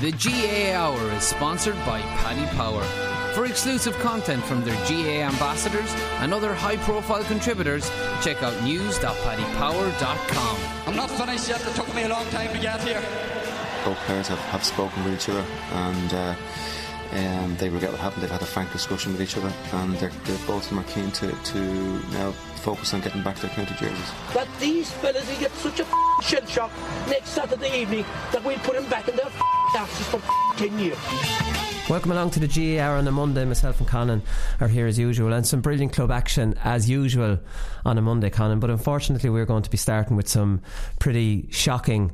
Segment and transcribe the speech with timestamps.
[0.00, 2.84] The GAA Hour is sponsored by Paddy Power.
[3.34, 7.90] For exclusive content from their GAA ambassadors and other high profile contributors,
[8.22, 10.56] check out news.paddypower.com.
[10.86, 11.66] I'm not finished yet.
[11.66, 13.02] It took me a long time to get here.
[13.84, 16.36] both players have, have spoken with each other and uh,
[17.14, 18.22] um, they regret what happened.
[18.22, 20.84] They've had a frank discussion with each other and they're, they're, both of them are
[20.84, 21.58] keen to, to
[22.12, 22.30] now
[22.62, 24.12] focus on getting back their county jerseys.
[24.32, 25.86] that these fellas will get such a
[26.22, 26.70] shell shock
[27.08, 29.30] next Saturday evening that we'll put them back in their
[29.74, 30.22] asses for
[30.56, 30.98] 10 years.
[31.88, 33.44] Welcome along to the GAA Hour on a Monday.
[33.44, 34.22] Myself and Conan
[34.60, 37.38] are here as usual, and some brilliant club action as usual
[37.84, 38.60] on a Monday, Conan.
[38.60, 40.60] But unfortunately, we're going to be starting with some
[40.98, 42.12] pretty shocking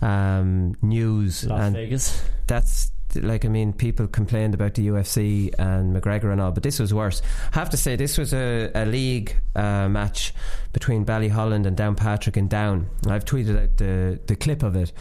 [0.00, 1.44] um, news.
[1.44, 2.22] Las and Vegas.
[2.46, 6.78] That's like I mean, people complained about the UFC and McGregor and all, but this
[6.78, 7.22] was worse.
[7.52, 10.34] I have to say, this was a, a league uh, match
[10.72, 12.88] between Ballyholland and Downpatrick and Down.
[13.08, 14.92] I've tweeted out the the clip of it,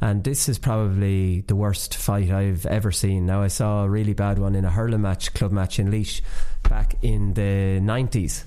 [0.00, 3.26] and this is probably the worst fight I've ever seen.
[3.26, 6.20] Now I saw a really bad one in a hurling match, club match in Laois,
[6.62, 8.44] back in the nineties.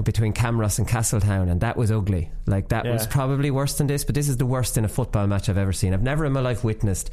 [0.00, 2.30] Between Camross and Castletown, and that was ugly.
[2.46, 5.26] Like that was probably worse than this, but this is the worst in a football
[5.26, 5.92] match I've ever seen.
[5.92, 7.10] I've never in my life witnessed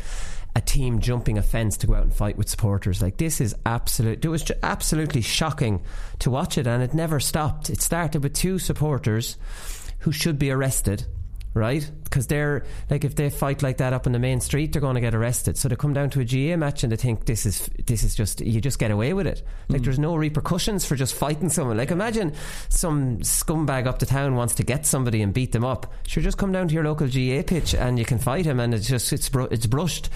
[0.56, 3.02] a team jumping a fence to go out and fight with supporters.
[3.02, 4.24] Like this is absolute.
[4.24, 5.84] It was ju- absolutely shocking
[6.20, 7.70] to watch it, and it never stopped.
[7.70, 9.38] It started with two supporters
[10.00, 11.06] who should be arrested.
[11.56, 14.82] Right, because they're like if they fight like that up in the main street, they're
[14.82, 15.58] going to get arrested.
[15.58, 18.14] So they come down to a GAA match and they think this is this is
[18.14, 19.42] just you just get away with it.
[19.70, 19.86] Like mm.
[19.86, 21.78] there's no repercussions for just fighting someone.
[21.78, 22.34] Like imagine
[22.68, 25.94] some scumbag up the town wants to get somebody and beat them up.
[26.06, 28.74] Sure, just come down to your local GAA pitch and you can fight him, and
[28.74, 30.10] it's just it's it's brushed.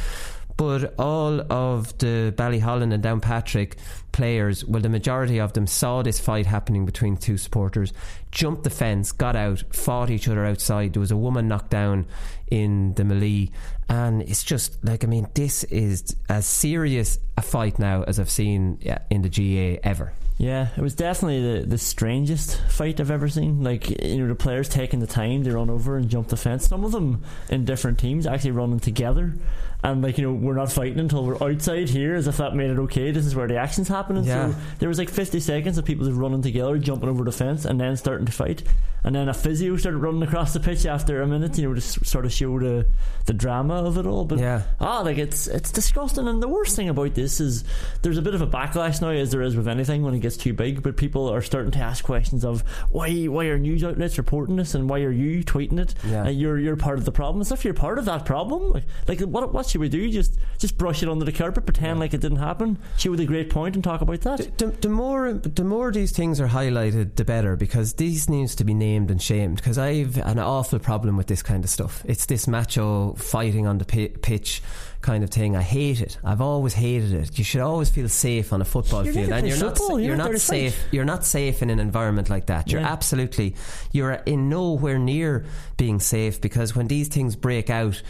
[0.59, 3.75] But all of the Ballyholland and Downpatrick
[4.11, 7.93] players, well, the majority of them saw this fight happening between two supporters,
[8.31, 10.91] jumped the fence, got out, fought each other outside.
[10.91, 12.07] There was a woman knocked down
[12.51, 13.51] in the melee.
[13.87, 18.29] And it's just like, I mean, this is as serious a fight now as I've
[18.29, 20.11] seen in the GAA ever.
[20.39, 23.61] Yeah, it was definitely the, the strangest fight I've ever seen.
[23.61, 26.67] Like, you know, the players taking the time to run over and jump the fence.
[26.67, 29.33] Some of them in different teams actually running together.
[29.81, 32.69] And, like, you know, we're not fighting until we're outside here as if that made
[32.69, 33.11] it okay.
[33.11, 34.25] This is where the action's happening.
[34.25, 34.51] Yeah.
[34.51, 37.63] So there was like 50 seconds of people just running together, jumping over the fence,
[37.63, 38.63] and then starting to fight.
[39.05, 41.79] And then a physio started running across the pitch after a minute, you know, to
[41.79, 42.87] sort of show the,
[43.25, 44.25] the drama of it all.
[44.25, 44.63] But, Yeah.
[44.81, 46.27] ah, like, it's, it's disgusting.
[46.27, 47.63] And the worst thing about this is
[48.01, 50.35] there's a bit of a backlash now, as there is with anything when it gets
[50.35, 50.83] too big.
[50.83, 54.75] But people are starting to ask questions of why why are news outlets reporting this
[54.75, 55.95] and why are you tweeting it?
[56.05, 56.25] Yeah.
[56.25, 57.39] And you're you're part of the problem.
[57.39, 60.09] As if you're part of that problem, like, like what what should we do?
[60.09, 63.51] Just just brush it under the carpet, pretend like it didn't happen, show a great
[63.51, 64.57] point, and talk about that.
[64.57, 68.63] The, the more the more these things are highlighted, the better because these needs to
[68.63, 69.57] be named and shamed.
[69.57, 72.01] Because I've an awful problem with this kind of stuff.
[72.05, 74.63] It's this macho fighting on the pi- pitch
[75.01, 75.55] kind of thing.
[75.55, 76.17] I hate it.
[76.23, 77.37] I've always hated it.
[77.37, 80.17] You should always feel safe on a football You're field, and you're not you're, you're
[80.17, 80.71] not to fight.
[80.71, 80.83] safe.
[80.91, 82.71] You're not safe in an environment like that.
[82.71, 82.91] You're Yeah.
[82.91, 83.55] absolutely
[83.91, 85.45] you're in nowhere near
[85.77, 88.01] being safe because when these things break out.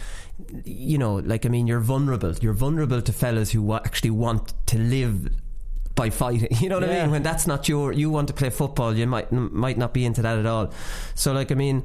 [0.64, 2.34] You know, like I mean, you're vulnerable.
[2.40, 5.28] You're vulnerable to fellas who actually want to live
[5.94, 6.48] by fighting.
[6.60, 7.10] You know what I mean?
[7.10, 10.20] When that's not your, you want to play football, you might might not be into
[10.22, 10.72] that at all.
[11.14, 11.84] So, like, I mean,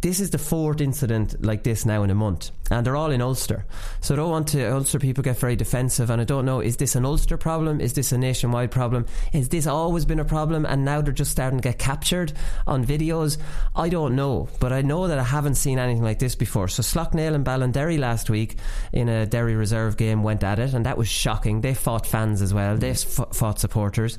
[0.00, 3.20] this is the fourth incident like this now in a month, and they're all in
[3.20, 3.66] Ulster.
[4.00, 6.78] So, I don't want to Ulster people get very defensive, and I don't know is
[6.78, 7.82] this an Ulster problem?
[7.82, 9.04] Is this a nationwide problem?
[9.34, 12.32] Is this always been a problem, and now they're just starting to get captured
[12.66, 13.36] on videos?
[13.76, 16.68] I don't know, but I know that I haven't seen anything like this before.
[16.68, 18.56] So, Slaughtneil and Ballinderry last week
[18.92, 21.60] in a Derry reserve game went at it, and that was shocking.
[21.60, 22.76] They fought fans as well.
[22.78, 23.20] They mm.
[23.20, 24.18] f- fought supporters.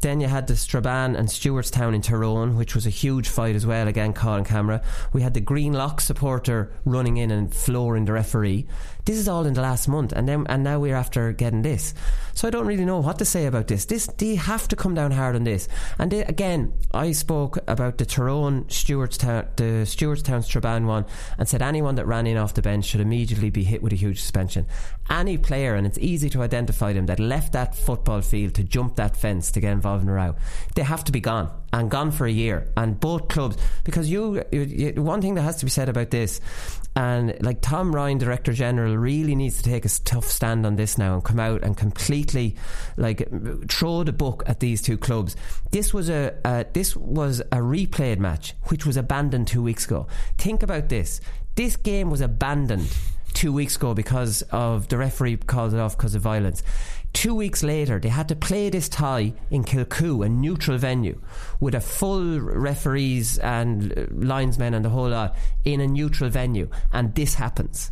[0.00, 3.64] Then you had the Strabane and Stewartstown in Tyrone, which was a huge fight as
[3.64, 3.86] well.
[3.86, 4.82] Again, caught on camera.
[5.12, 8.66] We had the Greenlough supporter running in and flooring the referee.
[9.06, 11.94] This is all in the last month, and then and now we're after getting this.
[12.34, 13.84] So I don't really know what to say about this.
[13.84, 15.68] This they have to come down hard on this.
[15.98, 21.06] And they, again, I spoke about the Tyrone Stewartstown, the Stewartstown Strabane one,
[21.38, 23.96] and said anyone that ran in off the bench should immediately be hit with a
[23.96, 24.66] huge suspension.
[25.08, 28.96] Any player, and it's easy to identify them, that left that football field to jump
[28.96, 30.34] that fence to get involved in a row,
[30.74, 32.66] they have to be gone and gone for a year.
[32.76, 36.10] And both clubs, because you, you, you one thing that has to be said about
[36.10, 36.40] this,
[36.96, 40.96] and like Tom Ryan, Director General, really needs to take a tough stand on this
[40.96, 42.56] now and come out and completely
[42.96, 43.28] like
[43.68, 45.36] throw the book at these two clubs.
[45.70, 50.06] This was a uh, this was a replayed match which was abandoned two weeks ago.
[50.38, 51.20] Think about this.
[51.54, 52.88] This game was abandoned
[53.34, 56.62] two weeks ago because of the referee called it off because of violence.
[57.16, 61.18] Two weeks later, they had to play this tie in Kilcoo, a neutral venue,
[61.60, 65.34] with a full referees and uh, linesmen and the whole lot
[65.64, 67.90] in a neutral venue, and this happens.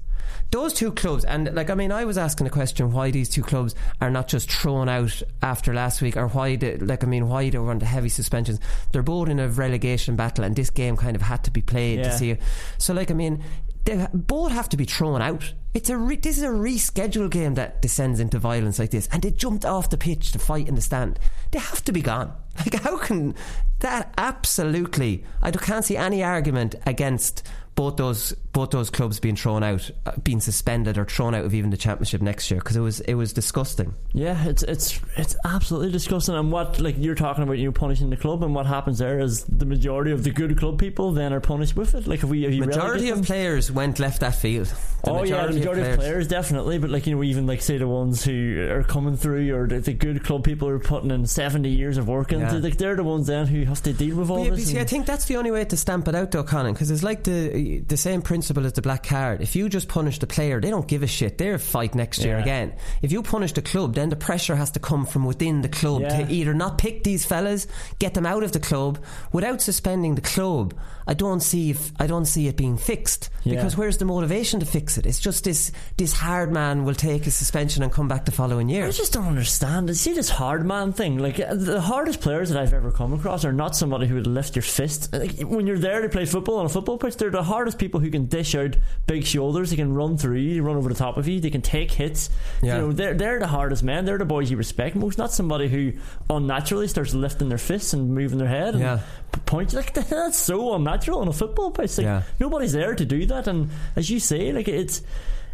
[0.51, 3.43] Those two clubs, and like I mean, I was asking the question why these two
[3.43, 7.27] clubs are not just thrown out after last week, or why, they, like I mean,
[7.27, 8.61] why they were under heavy suspensions.
[8.93, 11.99] They're both in a relegation battle, and this game kind of had to be played
[12.01, 12.11] Yeah.
[12.11, 12.37] to see.
[12.77, 13.43] So, like I mean,
[13.85, 15.55] they both have to be thrown out.
[15.75, 19.23] It's a re- this is a rescheduled game that descends into violence like this, and
[19.23, 21.19] they jumped off the pitch to fight in the stand.
[21.51, 22.33] They have to be gone.
[22.57, 23.35] Like how can
[23.81, 24.15] that?
[24.17, 27.43] Absolutely, I can't see any argument against
[27.75, 31.55] both those both those clubs being thrown out, uh, being suspended, or thrown out of
[31.55, 33.95] even the championship next year because it was it was disgusting.
[34.13, 36.37] Yeah, it's it's it's absolutely disgusting.
[36.37, 39.43] And what like you're talking about, you punishing the club, and what happens there is
[39.45, 42.07] the majority of the good club people then are punished with it.
[42.07, 44.73] Like if we if you Majority of them- players went left that field.
[45.03, 46.29] The oh yeah, the majority of players.
[46.29, 49.67] definitely, but like you know, even like say the ones who are coming through, or
[49.67, 52.61] the, the good club people who are putting in seventy years of work into, Yeah.
[52.63, 54.67] like they're the ones then who have to deal with all But yeah, this.
[54.69, 57.03] see, I think that's the only way to stamp it out, though, Colm, because it's
[57.03, 59.41] like the the same principle as the black card.
[59.41, 61.39] If you just punish the player, they don't give a shit.
[61.39, 62.43] They're fight next year Yeah.
[62.43, 62.73] again.
[63.03, 66.03] If you punish the club, then the pressure has to come from within the club
[66.03, 66.25] Yeah.
[66.25, 67.67] to either not pick these fellas,
[67.99, 68.99] get them out of the club,
[69.33, 70.75] without suspending the club.
[71.07, 73.57] I don't see if I don't see it being fixed Yeah.
[73.57, 75.05] because where's the motivation to fix it?
[75.07, 78.69] It's just this this hard man will take his suspension and come back the following
[78.69, 78.87] year.
[78.87, 79.95] I just don't understand.
[79.97, 81.19] See this hard man thing.
[81.19, 84.27] Like uh, the hardest players that I've ever come across are not somebody who would
[84.27, 85.13] lift your fist.
[85.13, 88.01] Like, when you're there to play football on a football pitch, they're the hardest people
[88.01, 89.71] who can dish out big shoulders.
[89.71, 91.39] They can run through you, run over the top of you.
[91.41, 92.31] They can take hits.
[92.63, 92.77] Yeah.
[92.77, 94.05] You know, they're they're the hardest men.
[94.07, 95.19] They're the boys you respect most.
[95.19, 95.93] Not somebody who
[96.31, 98.75] unnaturally starts lifting their fists and moving their head.
[98.75, 99.01] And Yeah.
[99.47, 101.99] Point like that's so unnatural on a football pitch.
[101.99, 102.23] Like Yeah.
[102.41, 103.47] nobody's there to do that.
[103.47, 105.03] And as you say, like it's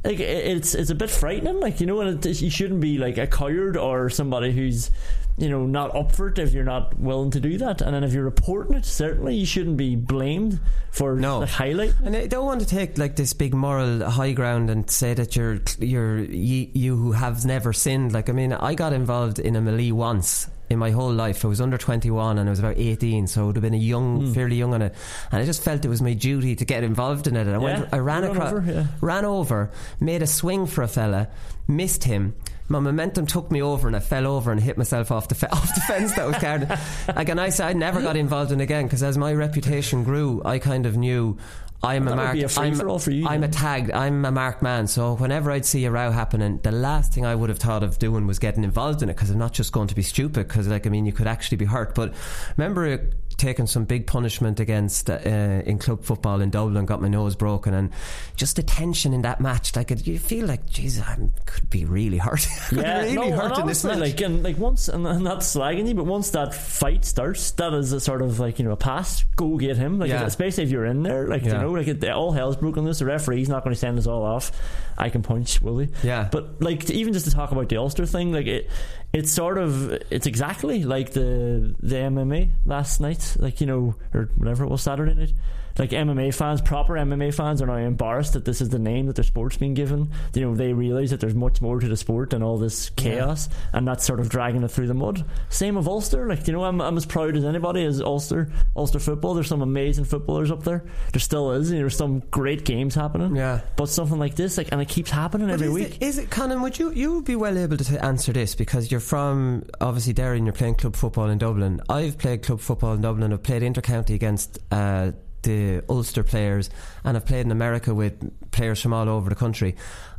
[0.05, 1.61] like it's it's a bit frightening.
[1.61, 4.91] Like you know, and it, you shouldn't be like a coward or somebody who's
[5.39, 7.81] you know not up for it if you're not willing to do that.
[7.81, 10.61] And then if you're reporting it, certainly you shouldn't be blamed
[10.91, 11.39] for No.
[11.41, 11.95] like, highlight.
[12.05, 15.37] And I don't want to take like this big moral high ground and say that
[15.37, 18.13] you're you're you, you who have never sinned.
[18.13, 21.45] Like I mean, I got involved in a melee once in my whole life.
[21.45, 23.75] I was under twenty one and I was about eighteen, so I would have been
[23.75, 24.33] a young, Hmm.
[24.33, 24.95] fairly young on it.
[25.33, 27.47] And I just felt it was my duty to get involved in it.
[27.47, 28.87] And I went, I ran run across, over, yeah.
[29.01, 31.29] ran over, made a swing for a fella,
[31.69, 32.35] missed him.
[32.69, 35.49] My momentum took me over and I fell over and hit myself off the fe-
[35.53, 36.71] off the fence that was guarded.
[37.17, 40.05] like, and I said I never got involved in it again because as my reputation
[40.05, 41.37] grew, I kind of knew
[41.83, 42.35] I'm a marked.
[42.35, 43.91] be a free-for-all for you, I'm a tagged.
[43.91, 44.87] I'm a marked man.
[44.87, 47.99] So whenever I'd see a row happening, the last thing I would have thought of
[47.99, 50.49] doing was getting involved in it because I'm not just going to be stupid.
[50.49, 51.95] Because like I mean, you could actually be hurt.
[51.95, 52.15] But
[52.57, 53.11] remember.
[53.41, 57.73] Taking some big punishment against uh, in club football in Dublin, got my nose broken,
[57.73, 57.91] and
[58.37, 59.75] just the tension in that match.
[59.75, 61.17] Like it, you feel like, Jesus, I
[61.47, 62.47] could be really hurt.
[62.73, 63.99] Yeah, really no, hurt and in this match.
[63.99, 67.73] like and like once and I'm not slagging you, but once that fight starts, that
[67.73, 69.25] is a sort of like you know a pass.
[69.37, 70.25] Go get him, like Yeah.
[70.27, 72.99] especially if you're in there, like you know, like it, all hell's broken loose.
[72.99, 74.53] The referee's not going to send us all off.
[74.99, 75.89] I can punch, will he?
[76.03, 76.29] Yeah.
[76.31, 78.71] But like even just to talk about the Ulster thing, like it,
[79.13, 84.31] it's sort of it's exactly like the the MMA last night, like you know, or
[84.37, 85.33] whatever it was Saturday night.
[85.79, 89.17] Like MMA fans, proper MMA fans, are now embarrassed that this is the name that
[89.17, 90.11] their sport's being given.
[90.35, 93.49] You know, they realise that there's much more to the sport than all this chaos,
[93.51, 93.79] yeah.
[93.79, 95.25] and that's sort of dragging it through the mud.
[95.49, 96.29] Same of Ulster.
[96.29, 99.35] Like, you know, I'm, I'm as proud as anybody as Ulster, Ulster football.
[99.35, 100.85] There's some amazing footballers up there.
[101.13, 101.71] There still is.
[101.71, 103.37] You know, there's some great games happening.
[103.37, 103.61] Yeah.
[103.77, 105.97] But something like this, like, and it keeps happening but every is week.
[105.97, 106.63] It, is it, Conan?
[106.63, 110.37] Would you you would be well able to answer this because you're from obviously Derry
[110.37, 111.81] and you're playing club football in Dublin.
[111.89, 113.33] I've played club football in Dublin.
[113.33, 114.59] I've played intercounty against.
[114.71, 116.71] Uh, the Ulster players,
[117.05, 119.77] and I've played in America with players from all over the country.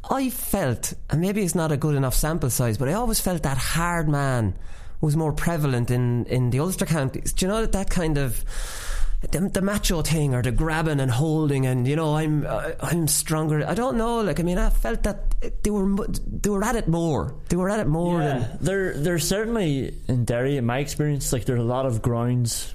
[0.10, 3.44] I felt, and maybe it's not a good enough sample size, but I always felt
[3.44, 4.56] that hard man
[5.00, 7.34] was more prevalent in, in the Ulster counties.
[7.34, 8.44] Do you know that that kind of
[9.30, 13.08] the, the, macho thing or the grabbing and holding and you know I'm uh, I'm
[13.08, 13.66] stronger.
[13.68, 14.22] I don't know.
[14.22, 17.36] Like I mean, I felt that they were they were at it more.
[17.50, 18.20] They were at it more.
[18.20, 22.02] Yeah, than there there's certainly in Derry, in my experience, like there's a lot of
[22.02, 22.74] grounds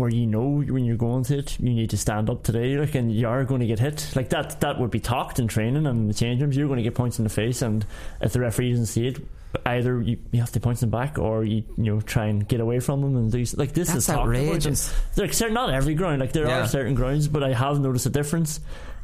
[0.00, 2.94] where you know when you're going to it, you need to stand up today, like,
[2.94, 4.10] and you are going to get hit.
[4.16, 6.56] Like that, that would be talked in training and in the change rooms.
[6.56, 7.84] You're going to get points in the face, and
[8.20, 9.18] if the referee doesn't see it,
[9.66, 12.60] either you, you have to point them back or you you know try and get
[12.60, 14.92] away from them and do like this That's is outrageous.
[15.16, 16.60] Like not every ground, like there yeah.
[16.60, 18.60] are certain grounds, but I have noticed a difference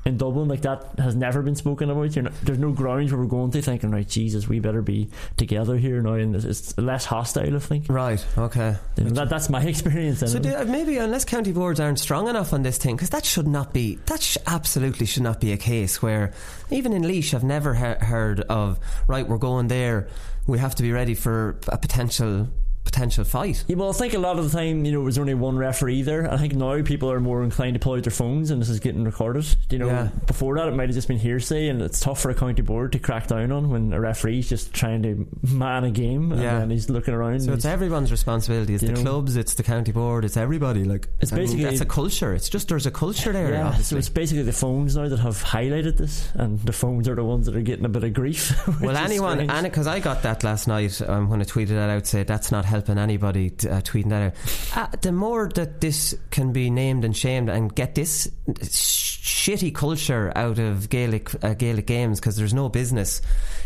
[0.06, 2.16] in Dublin, like that has never been spoken about.
[2.16, 5.76] Not, there's no grounds where we're going to thinking, right, Jesus, we better be together
[5.76, 7.86] here now, and it's less hostile, I think.
[7.88, 8.24] Right.
[8.38, 8.76] Okay.
[8.94, 10.20] That, that's my experience.
[10.20, 13.24] So do, uh, maybe unless county boards aren't strong enough on this thing, because that
[13.24, 13.96] should not be.
[14.06, 16.32] That sh- absolutely should not be a case where
[16.70, 19.26] even in Laois, I've never he- heard of right.
[19.26, 20.08] We're going there.
[20.46, 22.48] We have to be ready for a potential
[22.96, 23.62] potential fight.
[23.68, 26.00] Yeah, well, I think a lot of the time, you know, there's only one referee
[26.02, 26.32] there.
[26.32, 28.80] I think now people are more inclined to pull out their phones and this is
[28.80, 29.46] getting recorded.
[29.70, 30.08] You know, yeah.
[30.26, 32.92] before that, it might have just been hearsay, and it's tough for a county board
[32.92, 36.58] to crack down on when a referee's just trying to man a game yeah.
[36.60, 37.40] and he's looking around.
[37.40, 38.74] So it's everyone's responsibility.
[38.74, 40.84] It's the know, clubs, it's the county board, it's everybody.
[40.84, 42.32] Like it's basically mean, that's a culture.
[42.32, 43.50] It's just there's a culture there.
[43.50, 43.84] Yeah, obviously.
[43.84, 47.24] so it's basically the phones now that have highlighted this, and the phones are the
[47.24, 48.56] ones that are getting a bit of grief.
[48.80, 52.22] well, anyone, because I got that last night um, when I tweeted that out, say
[52.22, 54.92] that's not helping anybody uh, tweeting that out.
[54.92, 60.32] Uh, the more that this can be named and shamed and get this shitty culture
[60.36, 63.22] out of Gaelic uh, Gaelic games because there's no business.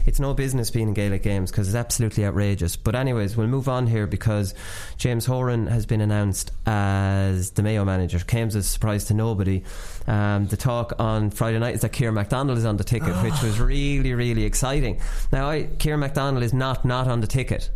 [0.06, 2.76] It's no business being in Gaelic games because it's absolutely outrageous.
[2.76, 4.54] But anyways, we'll move on here because
[4.96, 8.18] James Horan has been announced as the Mayo manager.
[8.18, 9.62] Came as a surprise to nobody.
[10.06, 13.40] Um, the talk on Friday night is that Ciaran McDonald is on the ticket, which
[13.42, 15.00] was really really exciting.
[15.32, 17.70] Now, I, Ciaran McDonald is not not on the ticket,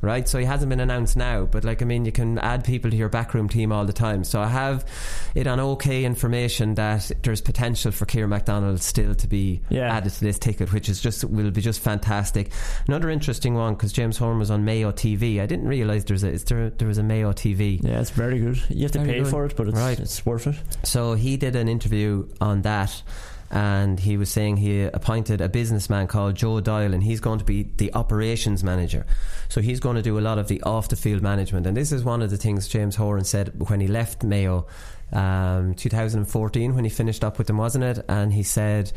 [0.00, 0.28] right?
[0.28, 1.46] So he hasn't been announced now.
[1.46, 4.24] But like I mean, you can add people to your backroom team all the time.
[4.24, 4.86] So I have
[5.34, 9.94] it on OK information that there's potential for Ciaran McDonald still to be yeah.
[9.94, 12.50] added to this ticket, which is just will be just fantastic.
[12.86, 15.40] Another interesting one because James Horan was on Mayo TV.
[15.40, 17.82] I didn't realise there's a there, there was a Mayo TV.
[17.82, 18.62] Yeah, it's very good.
[18.68, 19.30] You have to very pay good.
[19.30, 19.98] for it, but it's, right.
[19.98, 20.56] it's worth it.
[20.84, 23.02] So he did an interview on that
[23.50, 27.44] and he was saying he appointed a businessman called Joe Doyle, and he's going to
[27.44, 29.06] be the operations manager.
[29.48, 31.66] So he's going to do a lot of the off the field management.
[31.66, 34.66] And this is one of the things James Horan said when he left Mayo
[35.12, 38.04] um, 2014 when he finished up with them, wasn't it?
[38.08, 38.92] And he said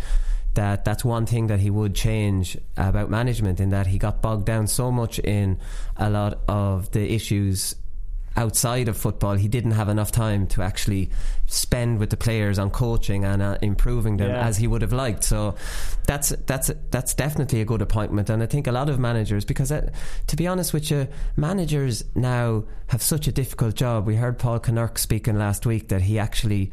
[0.53, 4.45] that that's one thing that he would change about management in that he got bogged
[4.45, 5.59] down so much in
[5.97, 7.75] a lot of the issues
[8.35, 11.09] outside of football, he didn't have enough time to actually
[11.53, 14.47] spend with the players on coaching and uh, improving them yeah.
[14.47, 15.23] as he would have liked.
[15.23, 15.55] So
[16.07, 19.71] that's that's that's definitely a good appointment, and I think a lot of managers, because
[19.71, 19.89] uh,
[20.27, 24.05] to be honest with you, managers now have such a difficult job.
[24.05, 26.71] We heard Paul Kinnerk speaking last week that he actually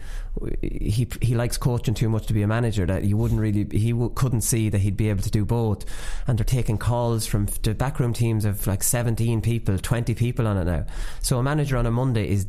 [0.63, 2.87] he he likes coaching too much to be a manager.
[2.87, 5.85] That he wouldn't really he w- couldn't see that he'd be able to do both.
[6.27, 10.57] And they're taking calls from the backroom teams of like seventeen people, twenty people on
[10.57, 10.87] it now.
[11.21, 12.47] So a manager on a Monday is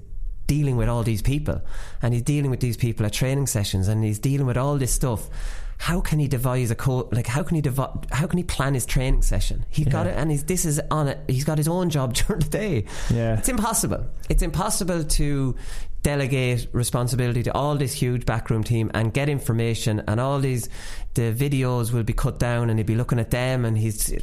[0.51, 1.61] dealing with all these people.
[2.01, 4.91] And he's dealing with these people at training sessions and he's dealing with all this
[4.91, 5.29] stuff.
[5.77, 8.73] How can he devise a co like how can he devi- how can he plan
[8.73, 9.65] his training session?
[9.69, 9.91] He's yeah.
[9.93, 12.49] got it and he's this is on it he's got his own job during the
[12.49, 12.85] day.
[13.09, 13.37] Yeah.
[13.37, 14.05] It's impossible.
[14.27, 15.55] It's impossible to
[16.03, 20.67] delegate responsibility to all this huge backroom team and get information and all these
[21.13, 24.13] the videos will be cut down and he'll be looking at them and he's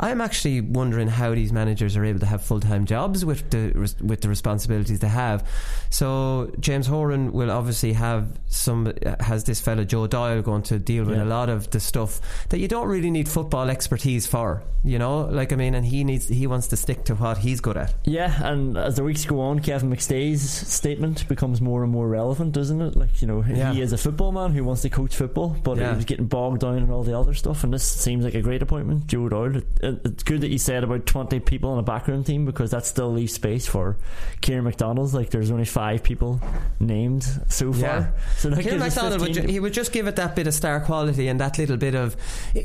[0.00, 3.72] I'm actually wondering how these managers are able to have full-time jobs with the
[4.02, 5.46] with the responsibilities they have
[5.90, 11.04] so James Horan will obviously have some has this fella Joe Doyle going to deal
[11.04, 11.24] with yeah.
[11.24, 15.20] a lot of the stuff that you don't really need football expertise for you know
[15.26, 17.94] like I mean and he needs he wants to stick to what he's good at
[18.04, 22.52] yeah and as the weeks go on Kevin McStay's statement becomes more and more relevant,
[22.52, 22.96] doesn't it?
[22.96, 23.72] Like you know, Yeah.
[23.72, 25.90] he is a football man who wants to coach football, but Yeah.
[25.90, 27.64] he was getting bogged down in all the other stuff.
[27.64, 29.56] And this seems like a great appointment, Joe Doyle.
[29.56, 32.70] It, it, it's good that you said about twenty people on a backroom team because
[32.70, 33.96] that still leaves space for
[34.42, 35.14] Ciaran McDonald's.
[35.14, 36.40] Like there's only five people
[36.80, 37.80] named so far.
[37.80, 38.10] Yeah.
[38.38, 40.80] So that Ciaran McDonald would ju- he would just give it that bit of star
[40.80, 42.16] quality and that little bit of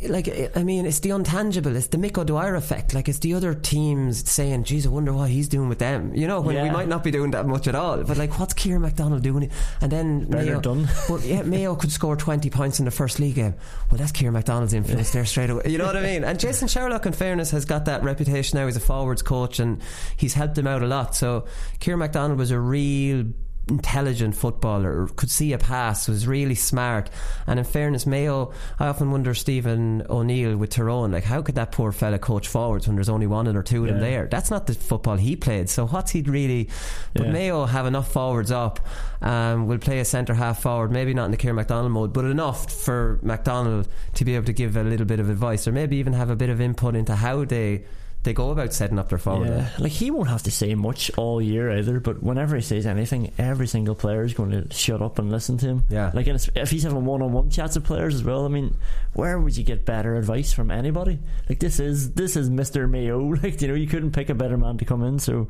[0.10, 3.54] like I mean it's the untangible it's the Mick O'Dwyer effect like it's the other
[3.54, 6.88] teams saying geez I wonder what he's doing with them you know when we might
[6.88, 9.50] not be doing that much at all but like what's Ciaran McDonald doing
[9.82, 10.88] and then Better Mayo, done.
[11.10, 13.60] but yeah Mayo could score 20 points in the first league game
[13.92, 15.64] well that's Ciaran McDonald's influence there straight away.
[15.66, 16.24] You know what I mean?
[16.24, 18.68] And Jason Sherlock in fairness has got that reputation now.
[18.68, 19.82] As a forwards coach and
[20.18, 21.16] he's helped him out a lot.
[21.16, 21.46] So
[21.80, 23.26] Ciaran McDonald was a real
[23.70, 27.10] intelligent footballer, could see a pass, was really smart.
[27.46, 31.72] And in fairness, Mayo, I often wonder Stephen O'Neill with Tyrone, like how could that
[31.72, 34.28] poor fella coach forwards when there's only one or two of them there?
[34.30, 35.70] That's not the football he played.
[35.70, 36.70] So what's he really?
[37.14, 37.32] But Yeah.
[37.32, 38.80] Mayo have enough forwards up.
[39.22, 42.26] Um, will play a centre half forward, maybe not in the Ciaran McDonald mode, but
[42.26, 45.98] enough for McDonald to be able to give a little bit of advice, or maybe
[45.98, 47.84] even have a bit of input into how they.
[48.28, 49.48] They go about setting up their forward.
[49.48, 49.70] Yeah, eh?
[49.80, 52.02] like he won't have to say much all year either.
[52.02, 55.58] But whenever he says anything, every single player is going to shut up and listen
[55.60, 55.84] to him.
[55.88, 56.12] Yeah.
[56.14, 58.76] like if he's having one-on-one chats with players as well, I mean,
[59.14, 61.20] where would you get better advice from anybody?
[61.48, 63.34] Like this is this is Mister Mayo.
[63.48, 65.20] Like you know, you couldn't pick a better man to come in.
[65.20, 65.48] So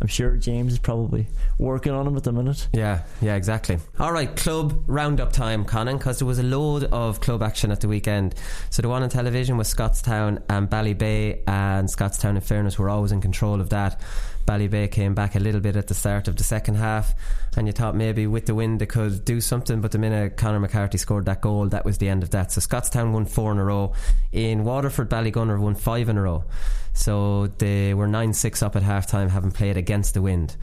[0.00, 1.26] I'm sure James is probably
[1.58, 2.68] working on him at the minute.
[2.72, 3.78] Yeah, yeah, exactly.
[3.98, 7.80] All right, club roundup time, Conan, because there was a load of club action at
[7.80, 8.34] the weekend.
[8.70, 13.12] So the one on television was Scottstown and Ballybay, and Scottstown, in fairness, were always
[13.12, 14.00] in control of that.
[14.46, 17.14] Ballybay came back a little bit at the start of the second half,
[17.56, 20.60] and you thought maybe with the win they could do something, but the minute Conor
[20.60, 22.52] McCarthy scored that goal, that was the end of that.
[22.52, 23.92] So Scottstown won four in a row.
[24.32, 26.44] In Waterford, Ballygunner won five in a row.
[26.92, 30.56] So they were 9 6 up at half time, having played against the wind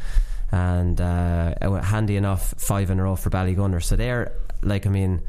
[0.52, 3.84] and uh, handy enough five in a row for Ballygunner.
[3.84, 5.22] So they're like, I mean,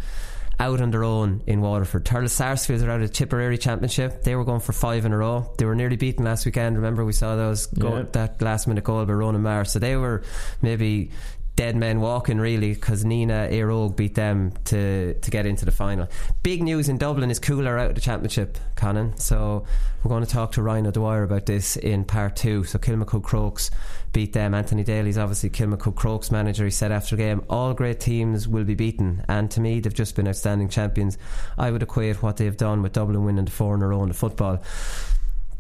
[0.61, 2.05] out on their own in Waterford.
[2.05, 4.23] Thurles Sarsfields are out of the Tipperary Championship.
[4.23, 5.53] They were going for five in a row.
[5.59, 6.77] They were nearly beaten last weekend.
[6.77, 8.03] Remember, we saw those go, Yeah.
[8.13, 9.65] that last minute goal by Ronan Maher.
[9.65, 10.23] So they were
[10.63, 11.11] maybe
[11.57, 15.71] dead men walking really because Nenagh Éire Óg beat them to to get into the
[15.71, 16.09] final.
[16.43, 19.17] Big news in Dublin is Cuala out of the championship, Conan.
[19.19, 19.65] So
[20.03, 22.65] we're going to talk to Ryan O'Dwyer about this in part two.
[22.65, 23.71] So Kilmacud Crokes
[24.13, 24.55] beat them.
[24.55, 26.65] Anthony Daly's obviously Kilmacud Crokes manager.
[26.65, 29.95] He said after the game, all great teams will be beaten, and to me they've
[29.95, 31.19] just been outstanding champions.
[31.57, 34.09] I would equate what they've done with Dublin winning the four in a row in
[34.09, 34.61] the football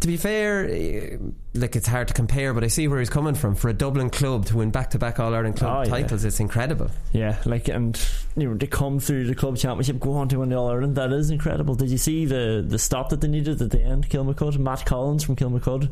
[0.04, 1.16] to be fair, eh,
[1.54, 3.54] like it's hard to compare, but I see where he's coming from.
[3.54, 6.02] For a Dublin club to win back-to-back All Ireland club Oh, yeah.
[6.02, 6.90] titles, it's incredible.
[7.12, 7.98] Yeah, like and
[8.36, 10.96] you know to come through the club championship, go on to win the All Ireland.
[10.96, 11.74] That is incredible.
[11.74, 14.10] Did you see the the stop that they needed at the end?
[14.10, 15.88] Kilmacud, Matt Collins from Kilmacud,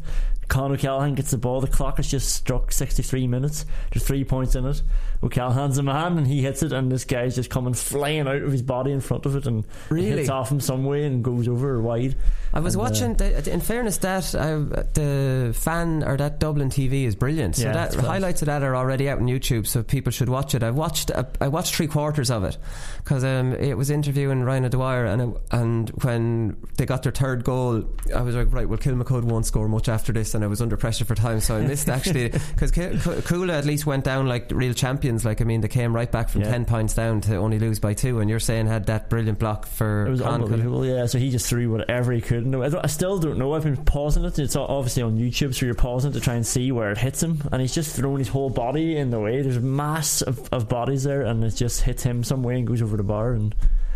[0.49, 1.63] Con O'Callaghan gets the ball.
[1.63, 3.65] The clock has just struck sixty three minutes.
[3.93, 4.83] There's three points in it.
[5.23, 8.51] O'Callaghan's a man, and he hits it, and this guy's just coming flying out of
[8.53, 10.11] his body in front of it, and Really?
[10.11, 12.17] hits off him some way and goes over wide.
[12.53, 13.15] I was And, uh, watching.
[13.15, 14.59] The, in fairness, that uh,
[14.95, 17.57] the fan or that Dublin TV is brilliant.
[17.57, 20.55] So Yeah, that highlights of that are already out on YouTube, so people should watch
[20.55, 20.63] it.
[20.63, 21.11] I watched.
[21.11, 22.59] uh, I watched three quarters of it
[22.99, 27.45] because um, it was interviewing Ryan O'Dwyer, and it, and when they got their third
[27.45, 27.85] goal,
[28.15, 30.77] I was like, right, well, Kilmacud won't score much after this, and I was under
[30.77, 34.75] pressure for time, so I missed actually because Cuala at least went down like real
[34.75, 35.25] champions.
[35.25, 36.51] Like I mean, they came right back from Yeah.
[36.51, 39.67] ten points down to only lose by two, and you're saying had that brilliant block
[39.67, 41.07] for It was Con unbelievable, yeah.
[41.07, 42.53] So he just threw whatever he could.
[42.55, 43.55] I, I still don't know.
[43.55, 44.39] I've been pausing it.
[44.39, 47.23] It's obviously on YouTube, so you're pausing it to try and see where it hits
[47.23, 47.43] him.
[47.53, 49.43] And he's just thrown his whole body in the way.
[49.43, 52.67] There's a mass of, of bodies there, and it just hits him some way and
[52.67, 53.33] goes over the bar.
[53.33, 53.55] And,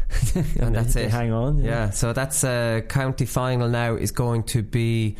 [0.60, 1.10] and that's they it.
[1.10, 1.64] Hang on.
[1.64, 5.16] Yeah, so that's uh, county final now is going to be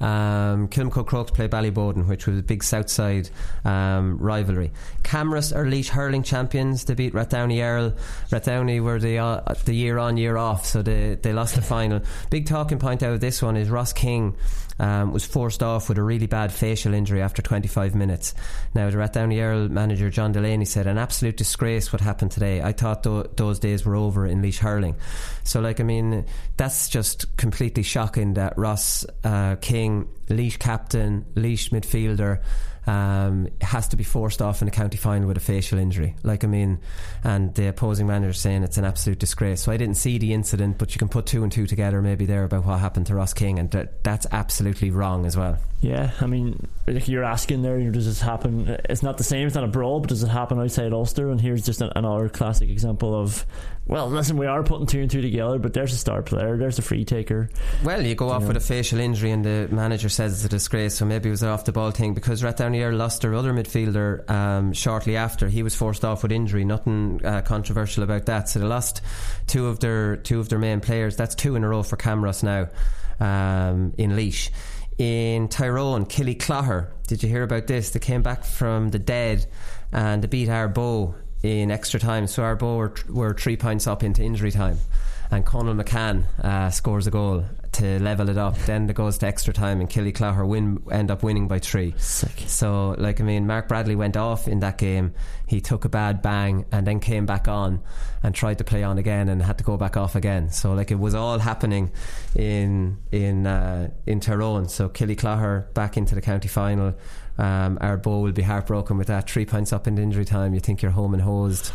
[0.00, 3.30] um, Kilmacud Crokes play Ballyboden, which was a big Southside
[3.64, 4.72] um, rivalry.
[5.02, 6.84] Camross are Laois hurling champions.
[6.84, 7.96] They beat Rathdowney Errill.
[8.30, 12.00] Rathdowney were the uh, the year on year off, so they they lost the final.
[12.30, 14.34] Big talking point out of this one is Ross King.
[14.80, 18.34] Um, was forced off with a really bad facial injury after 25 minutes.
[18.74, 22.62] Now, the Rathdowney Errill manager John Delaney said, "An absolute disgrace what happened today.
[22.62, 24.96] I thought tho- those days were over in Laois hurling."
[25.44, 26.24] So, like, I mean,
[26.56, 32.40] that's just completely shocking that Ross uh, King, Laois captain, Laois midfielder,
[32.90, 36.16] um, has to be forced off in a county final with a facial injury.
[36.24, 36.80] Like, I mean,
[37.22, 39.62] and the opposing manager saying it's an absolute disgrace.
[39.62, 42.26] So I didn't see the incident, but you can put two and two together maybe
[42.26, 45.58] there about what happened to Ross King, and that, that's absolutely wrong as well.
[45.82, 48.68] Yeah, I mean, like you're asking there, you know, does this happen?
[48.90, 51.30] It's not the same, it's not a brawl, but does it happen outside Ulster?
[51.30, 53.46] And here's just an, another classic example of,
[53.86, 56.78] well, listen, we are putting two and two together, but there's a star player, there's
[56.78, 57.48] a free taker.
[57.82, 58.48] Well, you go off Yeah.
[58.48, 61.42] with a facial injury, and the manager says it's a disgrace, so maybe it was
[61.42, 65.48] an off the ball thing because Tavernier lost their other midfielder um, shortly after.
[65.48, 66.62] He was forced off with injury.
[66.66, 68.50] Nothing uh, controversial about that.
[68.50, 69.00] So they lost
[69.46, 71.16] two of their two of their main players.
[71.16, 72.68] That's two in a row for Camross now
[73.18, 74.50] um, in Laois.
[75.00, 76.88] In Tyrone, Killyclogher.
[77.06, 77.88] Did you hear about this?
[77.88, 79.46] They came back from the dead
[79.92, 82.26] and they beat Arbo in extra time.
[82.26, 84.76] So Arbo were, were three points up into injury time
[85.30, 88.58] and Conal McCann uh, scores a goal to level it up.
[88.58, 91.94] Then it goes to extra time, and Killyclogher win end up winning by three.
[91.98, 92.44] Sick.
[92.46, 95.14] So, like I mean, Mark Bradley went off in that game.
[95.46, 97.80] He took a bad bang and then came back on
[98.22, 100.50] and tried to play on again and had to go back off again.
[100.50, 101.92] So, like it was all happening
[102.34, 104.68] in in uh, in Tyrone.
[104.68, 106.94] So Killyclogher back into the county final.
[107.38, 109.30] Um, Arbo will be heartbroken with that.
[109.30, 110.52] Three points up in injury time.
[110.52, 111.72] You think you're home and hosed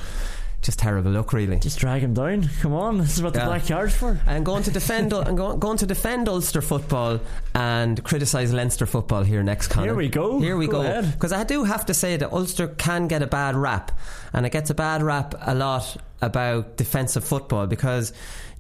[0.66, 1.60] just terrible look, really.
[1.60, 2.50] Just drag him down.
[2.62, 3.46] Come on, this is what the Yeah.
[3.46, 4.20] black card's for.
[4.28, 7.20] And going to defend and go, going to defend Ulster football
[7.54, 9.68] and criticise Leinster football here next.
[9.68, 9.88] Conor.
[9.88, 10.40] Here we go.
[10.40, 11.02] Here we Go go.
[11.04, 13.92] Because I do have to say that Ulster can get a bad rap,
[14.34, 18.12] and it gets a bad rap a lot about defensive football because.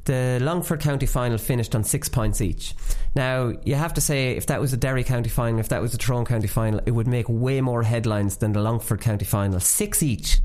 [0.05, 2.75] The Longford County final finished on six points each.
[3.15, 5.95] Now, you have to say, if that was a Derry County final, if that was
[5.95, 9.59] a Tyrone County final, it would make way more headlines than the Longford County final.
[9.59, 10.41] Six each.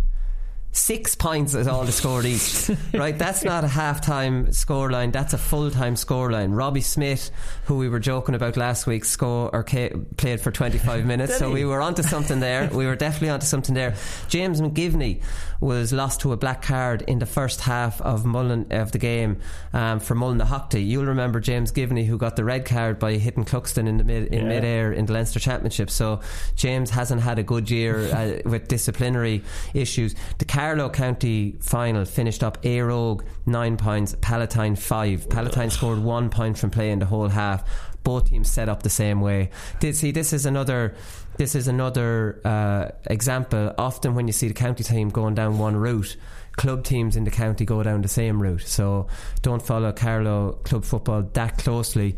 [0.72, 2.70] Six points is all they scored each.
[2.94, 6.56] right, that's not a half time scoreline, that's a full time scoreline.
[6.56, 7.33] Robbie Smith,
[7.64, 11.48] who we were joking about last week, score or ca- played for 25 minutes, so
[11.48, 11.54] he?
[11.54, 12.68] we were onto something there.
[12.72, 13.96] we were definitely onto something there.
[14.28, 15.20] James McGivney
[15.61, 19.40] was lost to a black card in the first half of Mullen of the game
[19.72, 20.85] um, for Mullinalaghta.
[20.87, 24.28] You'll remember James Givney, who got the red card by hitting Cluxton in the mid
[24.28, 24.48] in Yeah.
[24.48, 25.90] mid-air in the Leinster Championship.
[25.90, 26.20] So
[26.54, 29.42] James hasn't had a good year uh, with disciplinary
[29.74, 30.14] issues.
[30.38, 35.27] The Carlow County final finished up Éire Óg nine points, Palatine five.
[35.31, 37.64] Palatine scored one point from play in the whole half.
[38.05, 39.49] Both teams set up the same way.
[39.79, 40.96] Did see this is another.
[41.38, 43.75] This is another uh, example.
[43.79, 46.18] Often, when you see the county team going down one route,
[46.59, 48.66] club teams in the county go down the same route.
[48.66, 49.07] So
[49.40, 52.16] don't follow Carlow club football that closely,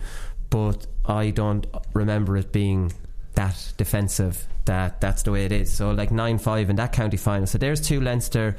[0.51, 2.93] but I don't remember it being
[3.35, 4.49] that defensive.
[4.65, 5.73] That that's the way it is.
[5.73, 7.47] So like nine five in that county final.
[7.47, 8.57] So there's two Leinster,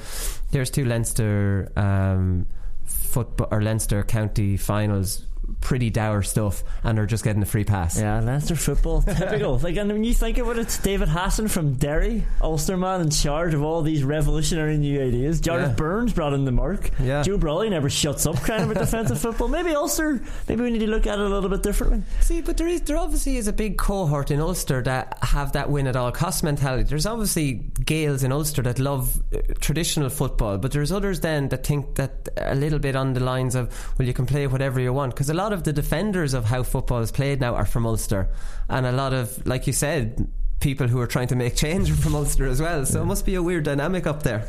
[0.52, 2.48] there's two Leinster um,
[2.84, 5.26] football or Leinster county finals.
[5.64, 7.98] Pretty dour stuff, and they're just getting a free pass.
[7.98, 9.58] Yeah, Leinster football, typical.
[9.60, 13.54] like, and when you think about it, it's David Hassan from Derry, Ulsterman in charge
[13.54, 15.40] of all these revolutionary new ideas.
[15.40, 15.74] Jarlath Yeah.
[15.76, 16.92] Burns brought in the mark.
[17.00, 17.22] Yeah.
[17.24, 19.48] Joe Brolly never shuts up crying about defensive football.
[19.48, 22.04] Maybe Ulster, maybe we need to look at it a little bit differently.
[22.20, 25.70] See, but there is there obviously is a big cohort in Ulster that have that
[25.70, 26.84] win at all cost mentality.
[26.84, 27.54] There's obviously
[27.86, 32.28] Gaels in Ulster that love uh, traditional football, but there's others then that think that
[32.36, 35.30] a little bit on the lines of well, you can play whatever you want because
[35.30, 38.28] a lot of the defenders of how football is played now are from Ulster,
[38.68, 40.28] and a lot of like you said.
[40.64, 43.36] People who are trying to make change from Ulster as well, so it must be
[43.36, 44.48] a weird dynamic up there.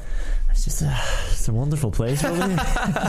[0.48, 0.96] It's just a,
[1.32, 2.22] it's a wonderful place.
[2.22, 2.56] Really.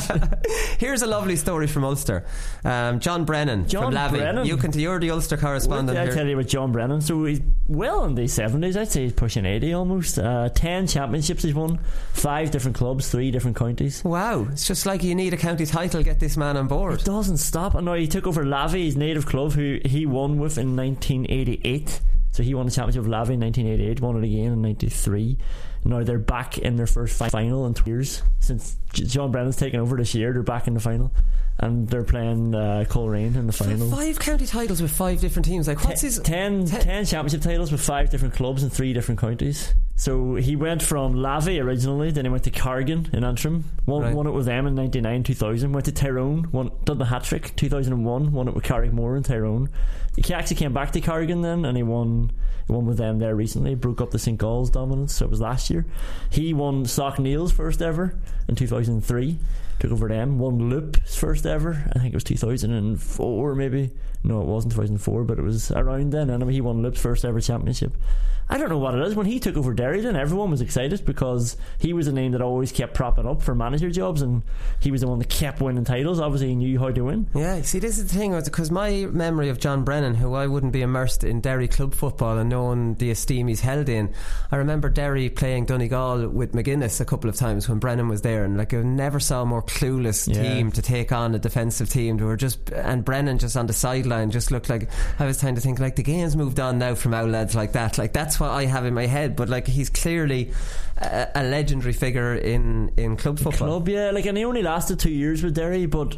[0.80, 2.26] Here's a lovely story from Ulster.
[2.64, 4.18] Um, John Brennan John from Lavey.
[4.18, 4.48] Brennan?
[4.48, 7.02] You can, you're the Ulster correspondent I tell you about John Brennan.
[7.02, 8.76] So he's well in the seventies.
[8.76, 10.18] I'd say he's pushing eighty almost.
[10.18, 11.78] Uh, Ten championships he's won.
[12.14, 14.04] Five different clubs, three different counties.
[14.04, 17.02] Wow, it's just like you need a county title, get this man on board.
[17.02, 17.76] It doesn't stop.
[17.76, 22.02] I know he took over Lavey, his native club, who he won with in 1988.
[22.36, 25.38] So he won the championship of Lavey in 1988, won it again in 93.
[25.86, 29.80] Now they're back in their first fi- final in two years since John Brennan's taken
[29.80, 30.34] over this year.
[30.34, 31.14] They're back in the final,
[31.58, 33.90] and they're playing uh, Coleraine in the final.
[33.90, 35.68] Five county titles with five different teams.
[35.68, 36.20] Like, what's his.
[36.20, 39.74] ten, ten- 10 championship titles with five different clubs in three different counties.
[39.98, 44.14] So he went from Lavey originally, then he went to Cargan in Antrim, won, Right.
[44.14, 47.56] won it with them in 99 2000, went to Tyrone, won, done the hat trick
[47.56, 49.70] 2001, won it with Carrickmore in Tyrone.
[50.18, 52.32] He actually came back to Cargan then and he won
[52.68, 54.38] he won with them there recently, broke up the St.
[54.38, 55.86] Gall's dominance, so it was last year.
[56.32, 58.18] He won Slaughtneil's first ever
[58.50, 59.38] in 2003,
[59.80, 63.92] took over them, won Loup's first ever, I think it was 2004 maybe.
[64.26, 66.30] No, it wasn't 2004, but it was around then.
[66.30, 67.94] Anyway, he won Loup's first ever championship.
[68.48, 69.16] I don't know what it is.
[69.16, 72.44] When he took over Derry, then everyone was excited because he was a name that
[72.44, 74.44] always kept propping up for manager jobs, and
[74.80, 76.20] he was the one that kept winning titles.
[76.20, 77.28] Obviously, he knew how to win.
[77.34, 80.74] Yeah, see, this is the thing, because my memory of John Brennan, who I wouldn't
[80.74, 84.14] be immersed in Derry club football and knowing the esteem he's held in,
[84.52, 88.44] I remember Derry playing Donegal with McGuinness a couple of times when Brennan was there,
[88.44, 90.44] and like I never saw a more clueless Yeah.
[90.44, 92.18] team to take on a defensive team.
[92.18, 95.56] They were just, and Brennan just on the sideline just looked like I was trying
[95.56, 97.98] to think like the game's moved on now from our lads like that.
[97.98, 100.52] Like that's what I have in my head, but like he's clearly
[100.98, 103.68] a, a legendary figure in in club football.
[103.68, 106.16] Club, yeah, like and he only lasted two years with Derry, but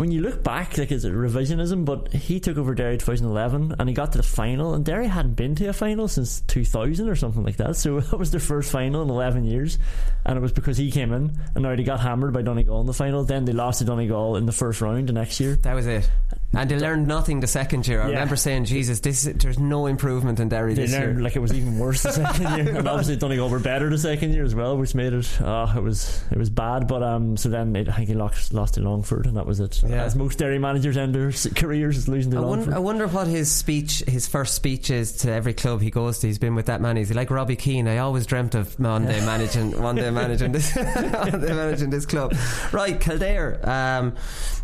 [0.00, 3.94] when you look back, like it's revisionism, but he took over Derry 2011 and he
[3.94, 7.44] got to the final, and Derry hadn't been to a final since 2000 or something
[7.44, 7.76] like that.
[7.76, 9.78] So that was their first final in 11 years,
[10.24, 12.86] and it was because he came in, and now they got hammered by Donegal in
[12.86, 13.24] the final.
[13.24, 15.56] Then they lost to Donegal in the first round the next year.
[15.56, 16.10] That was it.
[16.52, 18.00] And they learned nothing the second year.
[18.02, 18.14] I Yeah.
[18.14, 21.38] remember saying, "Jesus, this there's no improvement in Derry They this learned year." like it
[21.38, 24.54] was even worse the second year, and obviously Donegal were better the second year as
[24.54, 26.88] well, which made it oh, it was it was bad.
[26.88, 29.60] But um, so then it, I think he lost lost to Longford, and that was
[29.60, 29.80] it.
[29.86, 30.02] Yeah.
[30.02, 32.66] As most Derry managers end their careers, is losing to I Longford.
[32.74, 36.18] wonder, I wonder what his speech, his first speech is to every club he goes
[36.18, 36.26] to.
[36.26, 37.00] He's been with that many.
[37.00, 37.86] He's like Robbie Keane?
[37.86, 42.06] I always dreamt of one day managing, one day managing this, one day managing this
[42.06, 42.34] club.
[42.72, 43.60] Right, Kildare.
[43.62, 44.14] Um,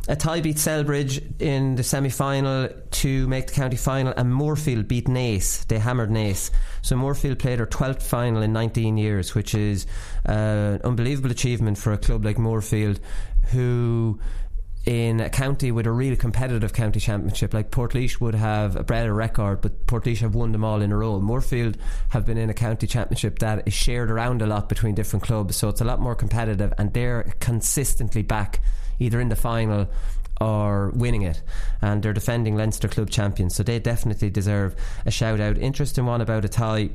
[0.09, 4.87] a tie beat Celbridge in the semi final to make the county final, and Moorefield
[4.87, 5.67] beat Naas.
[5.67, 6.51] They hammered Naas.
[6.83, 9.87] So Moorefield played their 12th final in 19 years, which is
[10.29, 13.01] uh, an unbelievable achievement for a club like Moorefield,
[13.51, 14.21] who
[14.87, 17.53] in a county with a really competitive county championship.
[17.53, 20.97] Like Portlaoise would have a better record, but Portlaoise have won them all in a
[20.97, 21.21] row.
[21.21, 21.75] Moorefield
[22.11, 25.57] have been in a county championship that is shared around a lot between different clubs,
[25.57, 28.61] so it's a lot more competitive, and they're consistently back
[28.99, 29.89] either in the final
[30.41, 31.43] or winning it,
[31.81, 35.59] and they're defending Leinster club champions, so they definitely deserve a shout out.
[35.59, 36.91] Interesting one about a tie.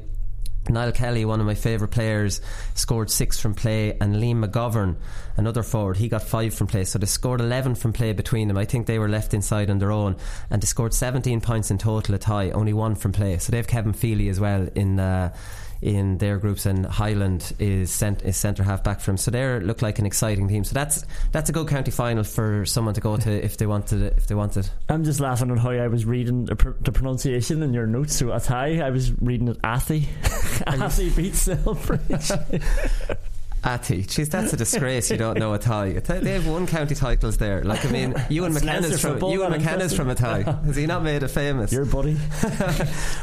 [0.69, 2.39] Niall Kelly, one of my favourite players,
[2.75, 4.95] scored six from play, and Liam McGovern,
[5.35, 6.83] another forward, he got five from play.
[6.83, 8.57] So they scored 11 from play between them.
[8.57, 10.17] I think they were left inside on their own,
[10.51, 13.39] and they scored 17 points in total a tie, only one from play.
[13.39, 14.99] So they have Kevin Feely as well in.
[14.99, 15.33] Uh,
[15.81, 19.17] in their groups, and Highland is cent- is centre half back from.
[19.17, 20.63] So they look like an exciting team.
[20.63, 24.01] So that's that's a good county final for someone to go to if they wanted
[24.01, 24.69] it, if they wanted.
[24.89, 28.15] I'm just laughing at how I was reading the, pr- the pronunciation in your notes.
[28.15, 30.01] So Atai, I was reading it Athy.
[30.67, 33.17] Athy beats Celbridge.
[33.63, 35.11] Ati, jeez, that's a disgrace.
[35.11, 35.93] You don't know a tie.
[35.93, 37.63] They have won county titles there.
[37.63, 40.41] Like I mean, Ewan McKenna's from Ewan McKenna's from a tie.
[40.41, 41.71] Has he not made it famous?
[41.71, 42.13] Your buddy.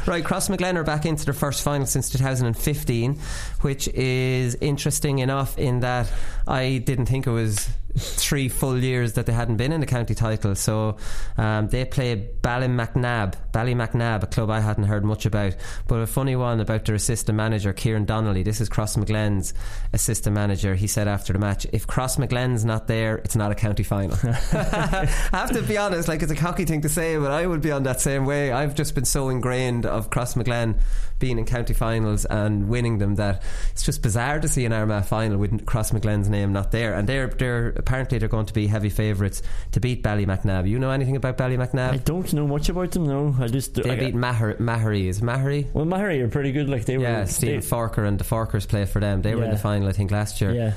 [0.07, 3.19] right, Crossmaglen are back into their first final since 2015,
[3.61, 6.09] which is interesting enough in that
[6.47, 7.67] I didn't think it was
[7.99, 10.55] three full years that they hadn't been in the county title.
[10.55, 10.97] So
[11.37, 15.55] um, they play Ballymacnab, Ballymacnab, a club I hadn't heard much about.
[15.87, 18.43] But a funny one about their assistant manager, Kieran Donnelly.
[18.43, 19.53] This is Crossmaglen's
[19.93, 20.75] assistant manager.
[20.75, 24.17] He said after the match, if Crossmaglen's not there, it's not a county final.
[24.23, 27.61] I have to be honest, like it's a cocky thing to say, but I would
[27.61, 28.51] be on that same way.
[28.51, 30.79] I've just been so ingrained of Crossmaglen
[31.19, 35.05] being in county finals and winning them that it's just bizarre to see an Armagh
[35.05, 36.93] final with Crossmaglen's name not there.
[36.93, 40.69] And they're they're apparently they're going to be heavy favourites to beat Ballymacnab.
[40.69, 41.91] You know anything about Ballymacnab?
[41.93, 43.07] I don't know much about them.
[43.07, 45.05] No, I just They I, beat Mahar- Maghery.
[45.05, 45.73] Is it Maghery?
[45.73, 46.69] Well, Maghery are pretty good.
[46.69, 47.03] Like they were.
[47.03, 49.23] Yeah, Stephen Forker and the Forkers play for them.
[49.23, 50.53] They were in the final, I think, last year.
[50.53, 50.73] Yeah.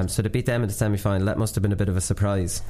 [0.00, 1.26] Um, so they beat them in the semi final.
[1.26, 2.60] That must have been a bit of a surprise.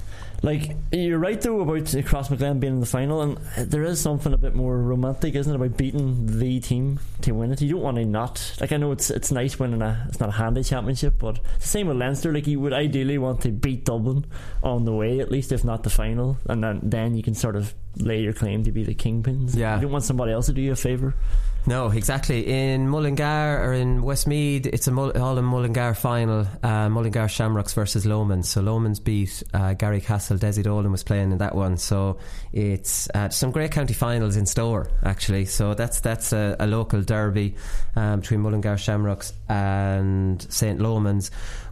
[0.43, 4.39] Like you're right though about Crossmaglen being in the final, and there is something a
[4.39, 7.61] bit more romantic, isn't it, about beating the team to win it?
[7.61, 10.31] You don't want to not like I know it's it's nice winning a it's not
[10.31, 12.33] a handy championship, but the same with Leinster.
[12.33, 14.25] Like you would ideally want to beat Dublin
[14.63, 17.57] on the way, at least if not the final, and then then you can sort
[17.57, 19.55] of lay your claim to be the kingpins.
[19.55, 19.77] Yeah.
[19.77, 21.15] you don't want somebody else to do you a favour.
[21.67, 22.47] No, exactly.
[22.47, 26.47] In Mullingar or in Westmeath, it's a Mull- all in Mullingar final.
[26.63, 28.47] Uh, Mullingar Shamrocks versus Lomans.
[28.47, 30.39] So Lomans beat uh, Garrycastle.
[30.39, 31.77] Desi Dolan was playing in that one.
[31.77, 32.19] So
[32.53, 35.45] it's uh, some great county finals in store actually.
[35.45, 37.55] So that's that's a, a local derby
[37.95, 41.31] um, between Mullingar Shamrocks and St Lomans.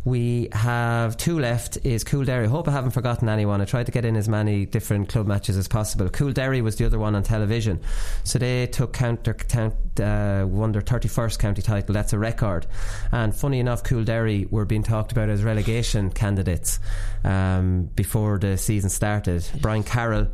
[0.09, 1.77] We have two left.
[1.85, 2.44] Is Coolderry?
[2.44, 3.61] I hope I haven't forgotten anyone.
[3.61, 6.09] I tried to get in as many different club matches as possible.
[6.09, 7.79] Coolderry was the other one on television.
[8.25, 11.92] So they took counter count uh, won their thirty first county title.
[11.92, 12.66] That's a record.
[13.12, 16.81] And funny enough, Coolderry were being talked about as relegation candidates
[17.23, 19.47] um, before the season started.
[19.61, 20.29] Brian Carroll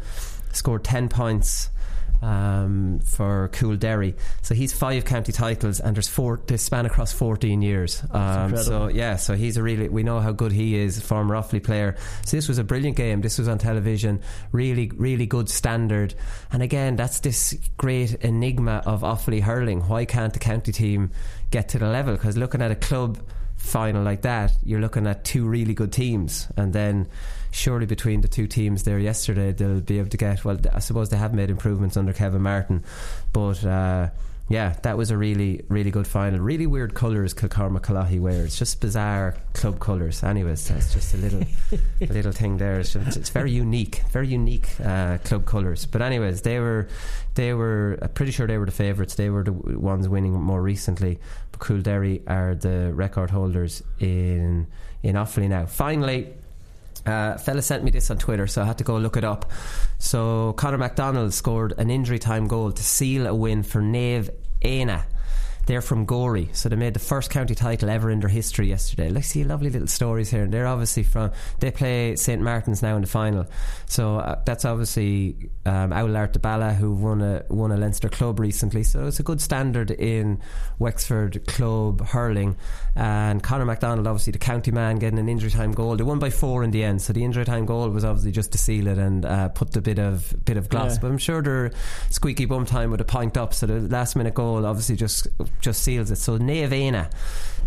[0.52, 1.70] scored ten points
[2.24, 4.14] um, for Coolderry.
[4.42, 6.40] So he's five county titles, and there's four.
[6.46, 8.02] They span across 14 years.
[8.10, 9.88] Um, so yeah, so he's a really.
[9.88, 11.96] We know how good he is, former Offaly player.
[12.24, 13.20] So this was a brilliant game.
[13.20, 14.22] This was on television.
[14.52, 16.14] Really, really good standard.
[16.50, 19.82] And again, that's this great enigma of Offaly hurling.
[19.82, 21.10] Why can't the county team
[21.50, 22.14] get to the level?
[22.14, 23.18] Because looking at a club
[23.64, 27.08] final like that, you're looking at two really good teams, and then
[27.50, 30.44] surely between the two teams there yesterday, they'll be able to get.
[30.44, 32.84] Well, I suppose they have made improvements under Kevin Martin,
[33.32, 33.64] but.
[33.64, 34.10] Uh,
[34.48, 36.38] yeah, that was a really, really good final.
[36.40, 38.58] Really weird colours Kilcormac Killoughey wears.
[38.58, 40.22] Just bizarre club colours.
[40.22, 41.42] Anyways, that's just a little,
[42.00, 42.80] a little thing there.
[42.80, 45.86] It's, just- it's very unique, very unique uh, club colours.
[45.86, 46.88] But anyways, they were,
[47.34, 47.98] they were.
[48.14, 49.14] Pretty sure they were the favourites.
[49.14, 51.18] They were the ones winning more recently.
[51.50, 54.66] But Coolderry are the record holders in
[55.02, 55.66] in Offaly now.
[55.66, 56.34] Finally,
[57.06, 59.50] Uh, fella sent me this on Twitter, so I had to go look it up.
[59.98, 64.30] So Conor McDonald scored an injury time goal to seal a win for Naomh
[64.62, 65.04] Éanna.
[65.66, 69.08] They're from Gorey, so they made the first county title ever in their history yesterday.
[69.08, 70.42] Let's see lovely little stories here.
[70.42, 71.32] And they're obviously from.
[71.58, 73.46] They play St Martin's now in the final,
[73.86, 78.40] so uh, that's obviously um, Oulart the Ballagh who won a won a Leinster club
[78.40, 78.82] recently.
[78.82, 80.42] So it's a good standard in
[80.78, 82.56] Wexford club hurling.
[82.96, 85.96] And Conor McDonald, obviously the county man, getting an injury time goal.
[85.96, 88.52] They won by four in the end, so the injury time goal was obviously just
[88.52, 90.94] to seal it and uh, put the bit of bit of gloss.
[90.94, 91.00] Yeah.
[91.02, 91.72] But I'm sure they're
[92.10, 95.26] squeaky bum time with a point up, so the last minute goal obviously just
[95.60, 96.16] just seals it.
[96.16, 97.10] So Neavena,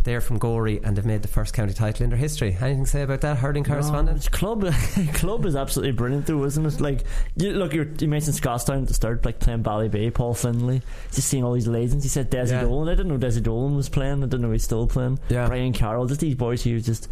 [0.03, 2.55] they're from Gorey and they've made the first county title in their history.
[2.59, 4.23] Anything to say about that, hurling correspondent?
[4.31, 4.73] No, club,
[5.13, 6.79] club is absolutely brilliant, though, isn't it?
[6.81, 7.03] Like,
[7.35, 10.81] you, look, you're, you mentioned Scottstown at the start, like playing Ballybay, Paul Finlay.
[11.13, 12.03] Just seeing all these legends.
[12.03, 12.61] He said Desi Yeah.
[12.61, 12.89] Dolan.
[12.89, 14.23] I didn't know Desi Dolan was playing.
[14.23, 15.19] I didn't know he's still playing.
[15.29, 15.47] Yeah.
[15.47, 16.05] Brian Carroll.
[16.07, 17.09] Just these boys who've just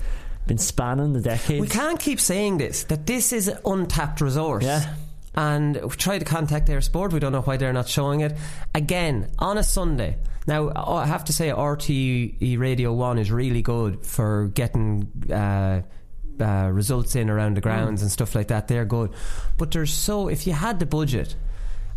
[0.48, 1.60] been spanning the decades.
[1.62, 4.64] We can't keep saying this that this is an untapped resource.
[4.64, 4.94] Yeah.
[5.34, 7.12] And we try to contact their sport.
[7.12, 8.38] We don't know why they're not showing it.
[8.74, 10.18] Again, on a Sunday.
[10.48, 15.82] Now, I have to say, RTE Radio 1 is really good for getting uh,
[16.40, 18.68] uh, results in around the grounds and stuff like that.
[18.68, 19.12] They're good.
[19.58, 21.36] But there's so, if you had the budget,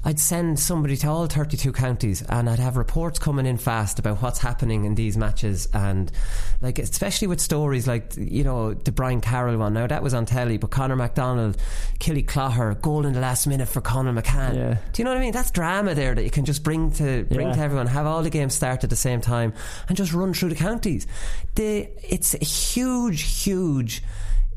[0.05, 4.23] I'd send somebody to all 32 counties and I'd have reports coming in fast about
[4.23, 6.11] what's happening in these matches and
[6.63, 9.75] like especially with stories like you know the Brian Carroll one.
[9.75, 11.57] Now that was on telly but Conor McDonald
[11.99, 14.55] Killyclogher goal in the last minute for Conor McCann.
[14.55, 14.79] Yeah.
[14.93, 15.33] do you know what I mean?
[15.33, 17.55] That's drama there that you can just bring to bring Yeah.
[17.55, 19.53] to everyone have all the games start at the same time
[19.89, 21.07] and just run through the counties.
[21.57, 24.03] The, it's a huge huge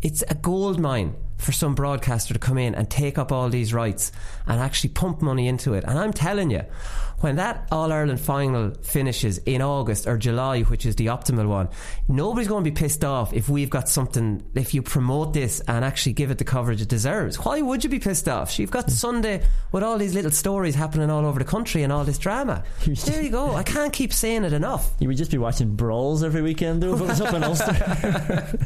[0.04, 3.74] it's a gold mine for some broadcaster to come in and take up all these
[3.74, 4.12] rights
[4.46, 5.84] and actually pump money into it.
[5.86, 6.62] And I'm telling you,
[7.22, 11.70] when that All Ireland final finishes in August or July, which is the optimal one,
[12.08, 15.86] nobody's going to be pissed off if we've got something, if you promote this and
[15.86, 17.38] actually give it the coverage it deserves.
[17.38, 18.60] Why would you be pissed off?
[18.60, 18.92] You've got hmm.
[18.92, 22.64] Sunday with all these little stories happening all over the country and all this drama.
[22.86, 23.56] There you go.
[23.56, 24.92] I can't keep saying it enough.
[25.00, 28.58] You would just be watching brawls every weekend, though, if it was up in Ulster.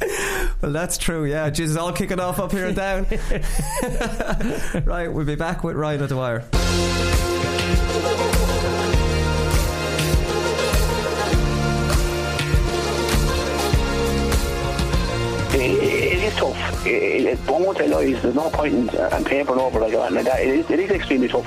[0.61, 1.49] Well, that's true, yeah.
[1.49, 3.05] Jesus, all kicking off up here and down.
[4.85, 6.43] right, we'll be back with Ryan O'Dwyer.
[15.65, 16.37] It, it is
[16.85, 16.93] tough.
[16.93, 18.21] It, it, I won't tell lies.
[18.21, 20.13] There's no point in uh, papering over like that.
[20.13, 20.41] Like that.
[20.41, 21.45] It, is, it is extremely tough.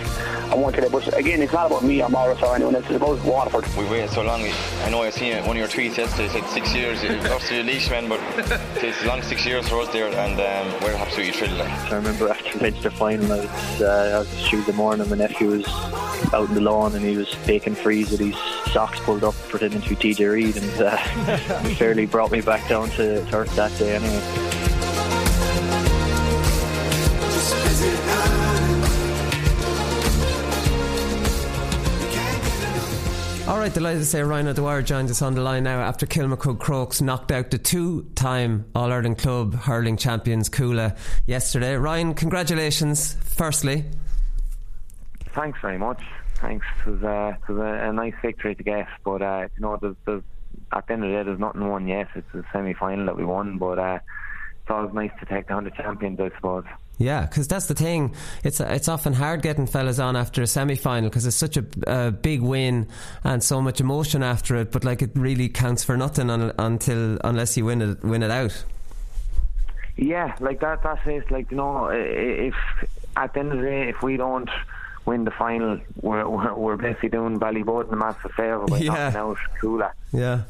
[0.50, 0.90] I won't tell you.
[0.90, 2.86] But again, it's not about me or Morris or anyone else.
[2.86, 3.66] It's about Waterford.
[3.76, 4.42] We waited so long.
[4.42, 5.46] I know I seen it.
[5.46, 6.98] One of your tweets yesterday said six years.
[7.04, 8.20] Obviously, a Laois man, but
[8.82, 11.58] it's a long six years for us there, and um, we're absolutely thrilled.
[11.58, 11.68] Like.
[11.68, 15.08] I remember after the Leinster final, I was, uh, I was Tuesday morning.
[15.08, 15.66] My nephew was
[16.32, 18.36] out in the lawn and he was baking freeze with his
[18.72, 20.96] socks pulled up, pretending to be TJ Reid, and uh,
[21.62, 23.94] he fairly brought me back down to earth that day.
[23.94, 24.77] Anyway.
[33.48, 36.58] All right, delighted to say Ryan O'Dwyer joins us on the line now after Kilmacud
[36.58, 41.76] Crokes knocked out the two time All Ireland Club hurling champions Cuala yesterday.
[41.76, 43.86] Ryan, congratulations, firstly.
[45.34, 46.02] Thanks very much.
[46.34, 46.66] Thanks.
[46.86, 49.78] It was, uh, it was a, a nice victory to get, but uh, you know,
[49.80, 50.22] there's, there's,
[50.70, 52.08] at the end of the day, there's nothing won yet.
[52.14, 53.98] It's a semi final that we won, but uh,
[54.60, 56.64] it's always nice to take down the champions, I suppose.
[56.98, 58.14] Yeah, because that's the thing.
[58.42, 61.64] It's it's often hard getting fellas on after a semi final because it's such a,
[61.86, 62.88] a big win
[63.22, 64.72] and so much emotion after it.
[64.72, 68.32] But like it really counts for nothing un, until unless you win it win it
[68.32, 68.64] out.
[69.96, 70.82] Yeah, like that.
[70.82, 71.30] That's it.
[71.30, 72.54] Like you know, if
[73.16, 74.50] at the end of the day, if we don't
[75.06, 78.92] win the final, we're we're, we're basically doing Ballyboden a massive favour by Yeah.
[79.10, 79.92] knocking out Cuala.
[80.12, 80.42] Yeah.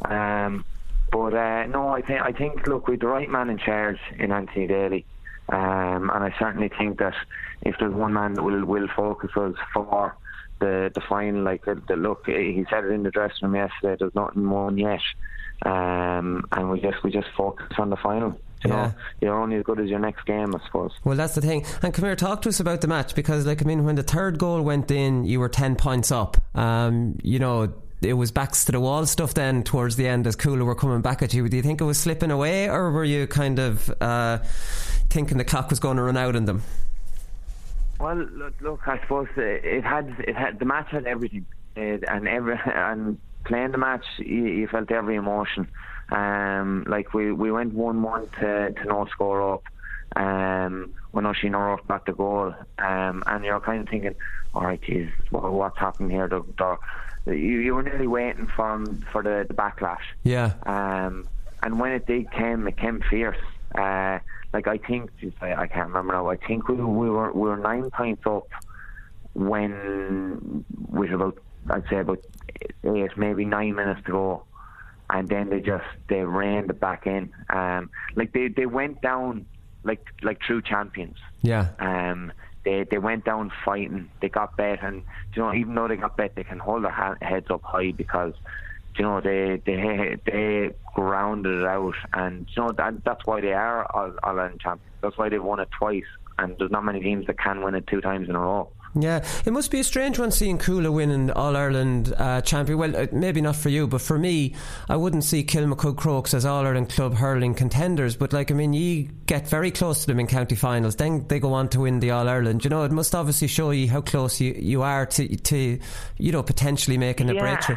[0.46, 0.64] Um,
[1.10, 4.32] but uh, no, I think I think look, with the right man in charge in
[4.32, 5.04] Anthony Daly,
[5.48, 7.14] um, and I certainly think that
[7.62, 10.14] if there's one man that will will focus us for
[10.60, 13.96] the the final, like the, the look, he said it in the dressing room yesterday.
[13.98, 15.00] There's nothing won yet,
[15.64, 18.38] um, and we just we just focus on the final.
[18.64, 18.76] You Yeah.
[18.86, 20.90] know, you're only as good as your next game, I suppose.
[21.04, 21.64] Well, that's the thing.
[21.80, 24.02] And come here, talk to us about the match because, like, I mean, when the
[24.02, 26.36] third goal went in, you were ten points up.
[26.56, 27.72] Um, you know.
[28.00, 31.00] It was backs to the wall stuff then towards the end as Cuala were coming
[31.00, 31.48] back at you.
[31.48, 34.38] Do you think it was slipping away or were you kind of uh,
[35.10, 36.62] thinking the clock was going to run out on them?
[37.98, 42.28] Well, look, look I suppose it had it had the match had everything, it, and
[42.28, 45.66] every and playing the match, you, you felt every emotion.
[46.10, 49.64] Um, like we we went one one to to no score up.
[50.14, 54.14] Um, when Oshino got the goal, um, and you're kind of thinking,
[54.54, 56.28] all right, geez, what, what's happening here?
[56.28, 56.76] The, the,
[57.32, 59.98] you, you were nearly waiting for for the, the backlash.
[60.22, 60.54] Yeah.
[60.64, 61.28] Um,
[61.62, 63.36] and when it did come, it came fierce.
[63.74, 64.18] Uh,
[64.52, 66.28] like I think, I, I can't remember now.
[66.28, 68.48] I think we, we were we were nine points up
[69.34, 71.38] when with about
[71.70, 72.20] I'd say about
[72.84, 74.42] eight, maybe nine minutes to go,
[75.10, 77.32] and then they just they reined it back in.
[77.50, 79.46] Um, like they they went down
[79.84, 81.16] like like true champions.
[81.42, 81.68] Yeah.
[81.78, 82.32] Um,
[82.64, 84.10] they they went down fighting.
[84.20, 85.02] They got bet, and
[85.34, 87.92] you know even though they got bet, they can hold their ha- heads up high
[87.92, 88.34] because
[88.96, 93.52] you know they they they grounded it out, and you know that, that's why they
[93.52, 94.94] are all, Ireland champions.
[95.02, 96.02] That's why they've won it twice,
[96.38, 98.70] and there's not many teams that can win it two times in a row.
[98.94, 102.78] Yeah, it must be a strange one seeing Cuala winning All Ireland uh, champion.
[102.78, 104.54] Well, uh, maybe not for you, but for me,
[104.88, 108.16] I wouldn't see Kilmacud Crokes as All Ireland club hurling contenders.
[108.16, 111.38] But like, I mean, you get very close to them in county finals, then they
[111.38, 112.64] go on to win the All Ireland.
[112.64, 115.78] You know, it must obviously show you how close you, you are to to
[116.16, 117.40] you know potentially making a Yeah.
[117.40, 117.76] breakthrough.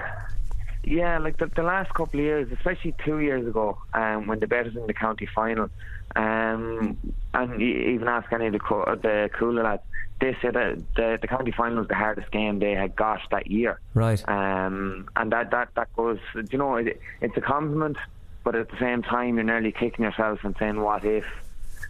[0.83, 4.47] Yeah, like the, the last couple of years, especially two years ago, um, when the
[4.47, 5.69] bet was in the county final,
[6.15, 6.97] um,
[7.35, 9.83] and even ask any of the co- the Cuala lads,
[10.21, 13.47] they said that the, the county final was the hardest game they had got that
[13.47, 13.81] year.
[13.95, 14.23] Right.
[14.29, 16.19] Um, and that, that, that goes,
[16.51, 17.97] you know, it, it's a compliment,
[18.43, 21.25] but at the same time, you're nearly kicking yourself and saying, what if?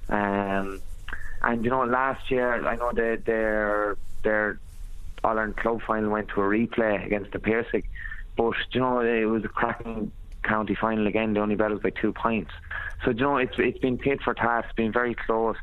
[0.09, 0.81] Um,
[1.43, 4.59] and, you know, last year, I know that their, their
[5.23, 7.83] All Ireland club final went to a replay against the Piarsaigh,
[8.37, 10.11] but, you know, it was a cracking
[10.43, 11.33] county final again.
[11.33, 12.51] They only us by two points.
[13.03, 15.57] So, you know, it's, it's been tit for it's been very close.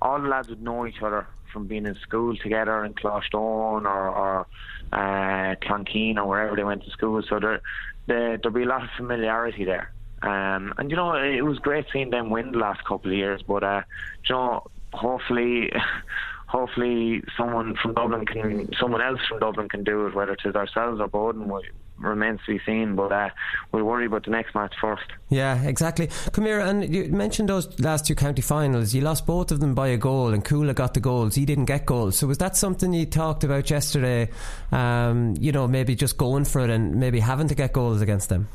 [0.00, 4.08] All the lads would know each other from being in school together in Clostone or,
[4.08, 4.46] or
[4.92, 7.22] uh, Clonkeen or wherever they went to school.
[7.26, 7.62] So there,
[8.06, 9.90] there, there'll be a lot of familiarity there.
[10.22, 13.42] Um, and you know, it was great seeing them win the last couple of years.
[13.46, 13.82] But uh,
[14.28, 15.70] you know, hopefully,
[16.46, 20.14] hopefully someone from Dublin can, someone else from Dublin can do it.
[20.14, 21.62] Whether it's ourselves or Boden, will
[21.98, 22.96] remains to be seen.
[22.96, 23.30] But uh,
[23.72, 25.04] we'll worry about the next match first.
[25.28, 26.08] Yeah, exactly.
[26.32, 28.94] Come here, and you mentioned those last two county finals.
[28.94, 31.34] You lost both of them by a goal, and Cuala got the goals.
[31.34, 32.16] He didn't get goals.
[32.16, 34.30] So was that something you talked about yesterday?
[34.72, 38.28] Um, you know, maybe just going for it and maybe having to get goals against
[38.28, 38.48] them.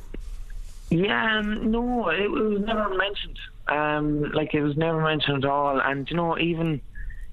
[0.90, 3.40] Yeah, um, no, it, it was never mentioned.
[3.68, 5.80] Um, like it was never mentioned at all.
[5.80, 6.82] And you know, even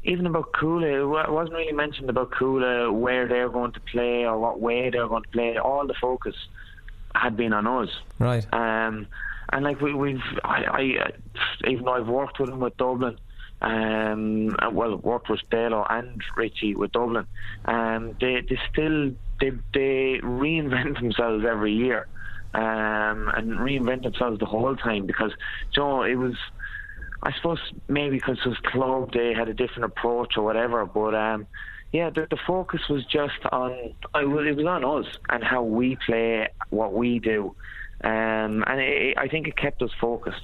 [0.07, 4.39] even about Cuala, it wasn't really mentioned about Cuala where they're going to play or
[4.39, 5.59] what way they're going to play.
[5.59, 6.35] All the focus
[7.15, 7.91] had been on us.
[8.19, 8.47] Right.
[8.53, 9.09] Um,
[9.53, 13.19] and like we, we've, I, I, uh, even though I've worked with them with Dublin,
[13.63, 17.27] um, uh, well, worked with Dalo and Richie with Dublin,
[17.65, 22.07] um, they, they still, they, they reinvent themselves every year,
[22.55, 25.33] um, and reinvent themselves the whole time because,
[25.73, 26.35] you know, it was,
[27.23, 27.59] I suppose
[27.89, 31.47] maybe because it was club, they had a different approach or whatever, but, um,
[31.93, 36.49] yeah, the, the focus was just on it was on us and how we play,
[36.71, 37.55] what we do,
[38.05, 40.43] um, and it, I think it kept us focused.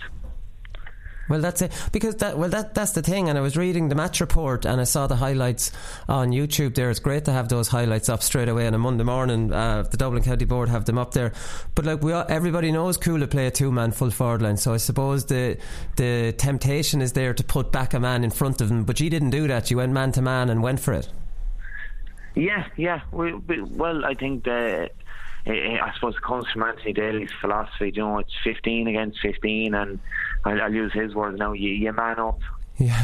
[1.29, 3.29] Well, that's it because that well that that's the thing.
[3.29, 5.73] And I was reading the match report and I saw the highlights
[6.09, 6.75] on YouTube.
[6.75, 9.53] There, it's great to have those highlights up straight away on a Monday morning.
[9.53, 11.33] Uh, the Dublin County Board have them up there.
[11.75, 14.57] But like we, all, everybody knows, Cuala play a two man full forward line.
[14.57, 15.59] So I suppose the
[15.97, 18.85] the temptation is there to put back a man in front of them.
[18.85, 19.71] But you didn't do that.
[19.71, 21.09] You went man to man and went for it.
[22.35, 23.03] Yeah, yeah.
[23.13, 24.91] We, we, well, I think the.
[25.47, 25.51] I
[25.83, 27.93] I suppose it comes from Anthony Daly's philosophy.
[27.95, 29.99] You know, it's 15 against 15, and
[30.45, 31.53] I'll, I'll use his words now.
[31.53, 32.41] You, you man up,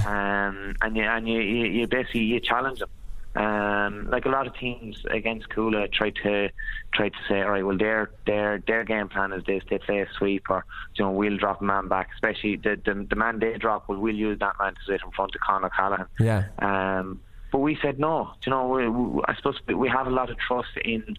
[0.06, 2.90] um, and you and you, you, you basically you challenge them.
[3.36, 6.48] Um, like a lot of teams against Cuala try to
[6.92, 10.00] try to say, all right, well their their their game plan is this: they play
[10.00, 10.64] a sweep, or
[10.94, 12.08] you know we'll drop a man back.
[12.14, 15.10] Especially the the, the man they drop, well we'll use that man to sit in
[15.12, 16.06] front of Con O'Callaghan.
[16.18, 16.46] Yeah.
[16.58, 17.20] Um,
[17.52, 18.32] but we said no.
[18.42, 21.16] Do You know, we, we, I suppose we have a lot of trust in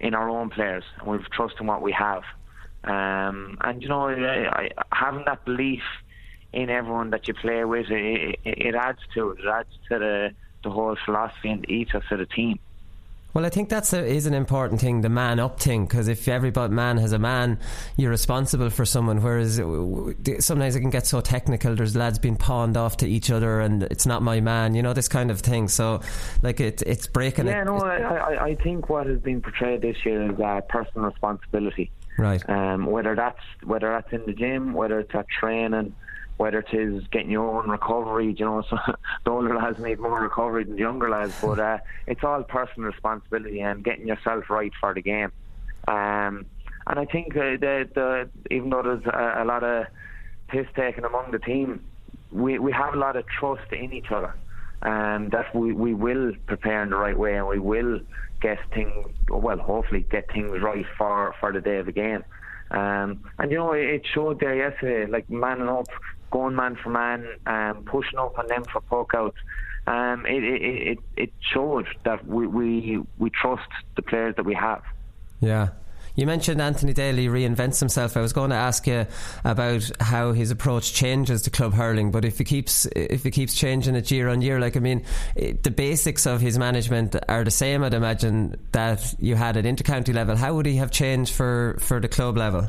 [0.00, 2.22] in our own players, and we've trust in what we have.
[2.84, 5.82] Um, and you know, I, I, having that belief
[6.52, 9.40] in everyone that you play with, it, it, it adds to it.
[9.40, 10.30] It adds to the
[10.64, 12.58] the whole philosophy and ethos of the team.
[13.34, 16.26] Well, I think that's a, is an important thing, the man up thing, because if
[16.28, 17.58] every man has a man,
[17.96, 19.22] you're responsible for someone.
[19.22, 19.56] Whereas
[20.38, 21.74] sometimes it can get so technical.
[21.76, 24.94] There's lads being pawned off to each other, and it's not my man, you know,
[24.94, 25.68] this kind of thing.
[25.68, 26.00] So,
[26.42, 27.64] like, it, it's breaking yeah, it.
[27.66, 31.90] no, I, I, I think what has been portrayed this year is uh, personal responsibility.
[32.18, 32.46] Right.
[32.50, 35.94] Um, whether that's whether that's in the gym, whether it's at training,
[36.36, 38.34] whether it is getting your own recovery.
[38.36, 38.76] You know, so
[39.24, 42.88] the older lads need more recovery than the younger lads, but uh, it's all personal
[42.90, 45.30] responsibility and getting yourself right for the game.
[45.86, 46.46] Um,
[46.88, 49.86] and I think uh, the, the even though there's a, a lot of
[50.48, 51.84] piss taken among the team,
[52.32, 54.34] we we have a lot of trust in each other,
[54.82, 58.00] and that we we will prepare in the right way and we will
[58.40, 58.94] get things
[59.28, 62.24] well, hopefully get things right for for the day of the game.
[62.70, 65.88] Um, and you know, it showed there yesterday, like manning up,
[66.30, 69.38] going man for man, um, pushing up on them for poke outs.
[69.86, 74.52] Um, it, it, it, it showed that we, we, we trust the players that we
[74.54, 74.82] have.
[75.40, 75.68] Yeah.
[76.18, 78.16] You mentioned Anthony Daly reinvents himself.
[78.16, 79.06] I was going to ask you
[79.44, 83.54] about how his approach changes to club hurling, but if he keeps if he keeps
[83.54, 85.04] changing it year on year, like I mean,
[85.36, 87.84] the basics of his management are the same.
[87.84, 90.34] I'd imagine that you had at intercounty level.
[90.34, 92.68] How would he have changed for for the club level?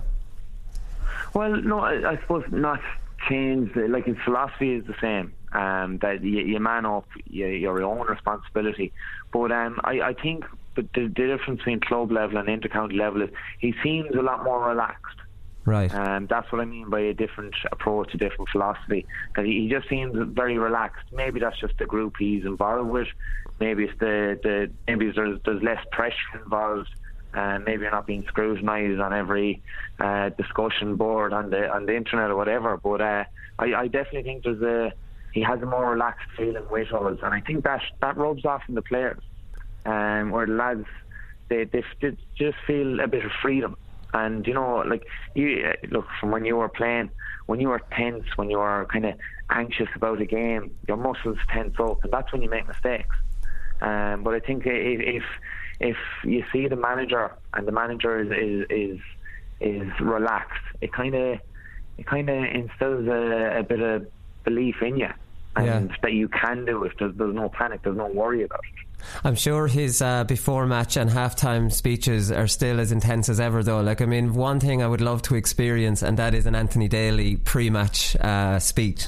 [1.34, 2.82] Well, no, I, I suppose not
[3.28, 3.76] changed.
[3.76, 5.34] Like his philosophy is the same.
[5.54, 8.93] Um, that you, you man up, you, your own responsibility.
[9.32, 10.45] But um, I, I think
[10.82, 14.68] the, the difference between club level and intercounty level is he seems a lot more
[14.68, 15.18] relaxed.
[15.66, 15.94] Right.
[15.94, 19.06] And that's what I mean by a different approach, a different philosophy.
[19.36, 21.06] That he, he just seems very relaxed.
[21.12, 23.08] Maybe that's just the group he's involved with.
[23.60, 26.90] Maybe it's the, the maybe there's there's less pressure involved.
[27.32, 29.62] And uh, maybe you're not being scrutinised on every
[30.00, 32.78] uh, discussion board on the on the internet or whatever.
[32.78, 33.24] But uh,
[33.60, 34.92] I, I definitely think there's a
[35.34, 38.64] he has a more relaxed feeling with us, and I think that that rubs off
[38.68, 39.22] in the players.
[39.90, 40.86] Um, where the lads
[41.50, 43.76] they, they, they just feel a bit of freedom.
[44.14, 45.04] And you know, like
[45.36, 47.10] you uh, look from when you were playing,
[47.48, 49.16] when you were tense, when you were kind of
[49.50, 53.16] anxious about a game, your muscles tense up, and that's when you make mistakes.
[53.82, 55.24] Um, but I think if, if
[55.80, 59.00] if you see the manager and the manager is is
[59.62, 61.40] is, is relaxed, it kind of
[61.98, 64.08] it kind of instills a, a, bit of
[64.44, 65.10] belief in you,
[65.56, 65.96] and yeah.
[66.02, 66.94] that you can do it.
[66.98, 67.82] There's, there's no panic.
[67.84, 68.89] There's no worry about it.
[69.24, 73.64] I'm sure his uh, before match and halftime speeches are still as intense as ever,
[73.64, 73.82] though.
[73.82, 76.88] Like, I mean, one thing I would love to experience, and that is an Anthony
[76.88, 79.08] Daly pre match uh, speech.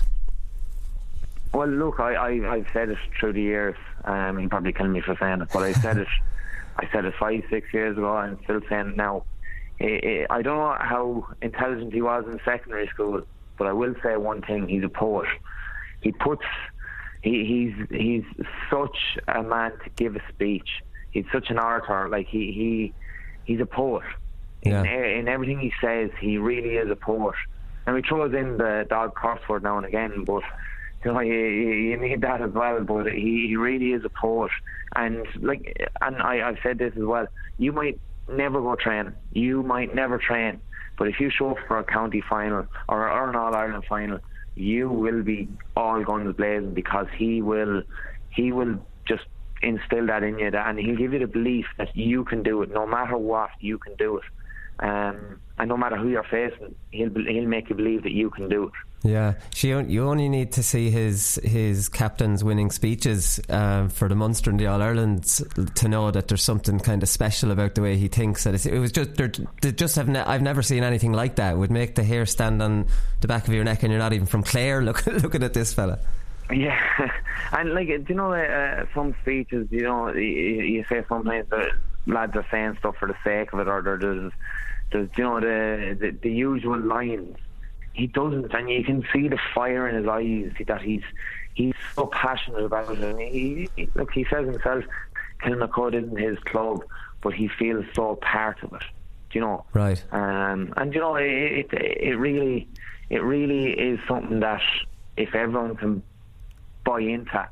[1.53, 3.75] Well, look, I, I, have said it through the years.
[4.05, 6.07] Um, you probably kill me for saying it, but I said it
[6.77, 9.25] I said it five, six years ago, and still saying it now.
[9.79, 13.23] I don't know how intelligent he was in secondary school,
[13.57, 15.27] but I will say one thing: he's a poet.
[16.01, 16.45] He puts,
[17.21, 18.97] he, he's he's such
[19.27, 20.69] a man to give a speech.
[21.11, 22.09] He's such an orator.
[22.09, 22.93] Like he he
[23.45, 24.05] he's a poet.
[24.63, 24.83] Yeah.
[24.83, 27.35] In, in everything he says, he really is a poet.
[27.85, 30.43] And we throws in the dog crossword now and again, but
[31.03, 32.83] you know, you, you need that as well.
[32.83, 34.51] But he, he really is a poet,
[34.95, 37.27] and like, and I, I've said this as well.
[37.57, 37.99] You might
[38.31, 39.13] never go train.
[39.33, 40.61] You might never train,
[40.97, 44.19] but if you show up for a county final or, or an All Ireland final,
[44.55, 47.83] you will be all guns blazing because he will,
[48.29, 49.23] he will just
[49.61, 52.61] instill that in you, that, and he'll give you the belief that you can do
[52.61, 53.49] it, no matter what.
[53.59, 54.23] You can do it.
[54.79, 58.49] Um, and no matter who you're facing, he'll he'll make you believe that you can
[58.49, 58.71] do it.
[59.03, 64.51] Yeah, you only need to see his his captain's winning speeches uh, for the Munster
[64.51, 65.23] and the All Ireland
[65.75, 68.43] to know that there's something kind of special about the way he thinks.
[68.43, 71.53] That it was just they just have ne- I've never seen anything like that.
[71.53, 72.87] It would make the hair stand on
[73.21, 74.81] the back of your neck, and you're not even from Clare.
[74.83, 75.99] Look, looking at this fella.
[76.51, 76.79] Yeah,
[77.53, 81.71] and like do you know, uh, some speeches, you know, you, you say sometimes that
[82.05, 84.31] lads are saying stuff for the sake of it, or there's
[84.91, 87.37] there's you know the, the the usual lines.
[87.93, 91.03] He doesn't, and you can see the fire in his eyes that he's
[91.53, 93.03] he's so passionate about it.
[93.03, 94.85] And he, he look, he says himself,
[95.43, 96.83] Kilmacud isn't his club,
[97.21, 98.83] but he feels so part of it.
[99.29, 99.65] Do you know?
[99.73, 100.03] Right.
[100.11, 102.67] Um, and you know, it, it it really
[103.09, 104.61] it really is something that
[105.17, 106.03] if everyone can
[106.85, 107.49] buy into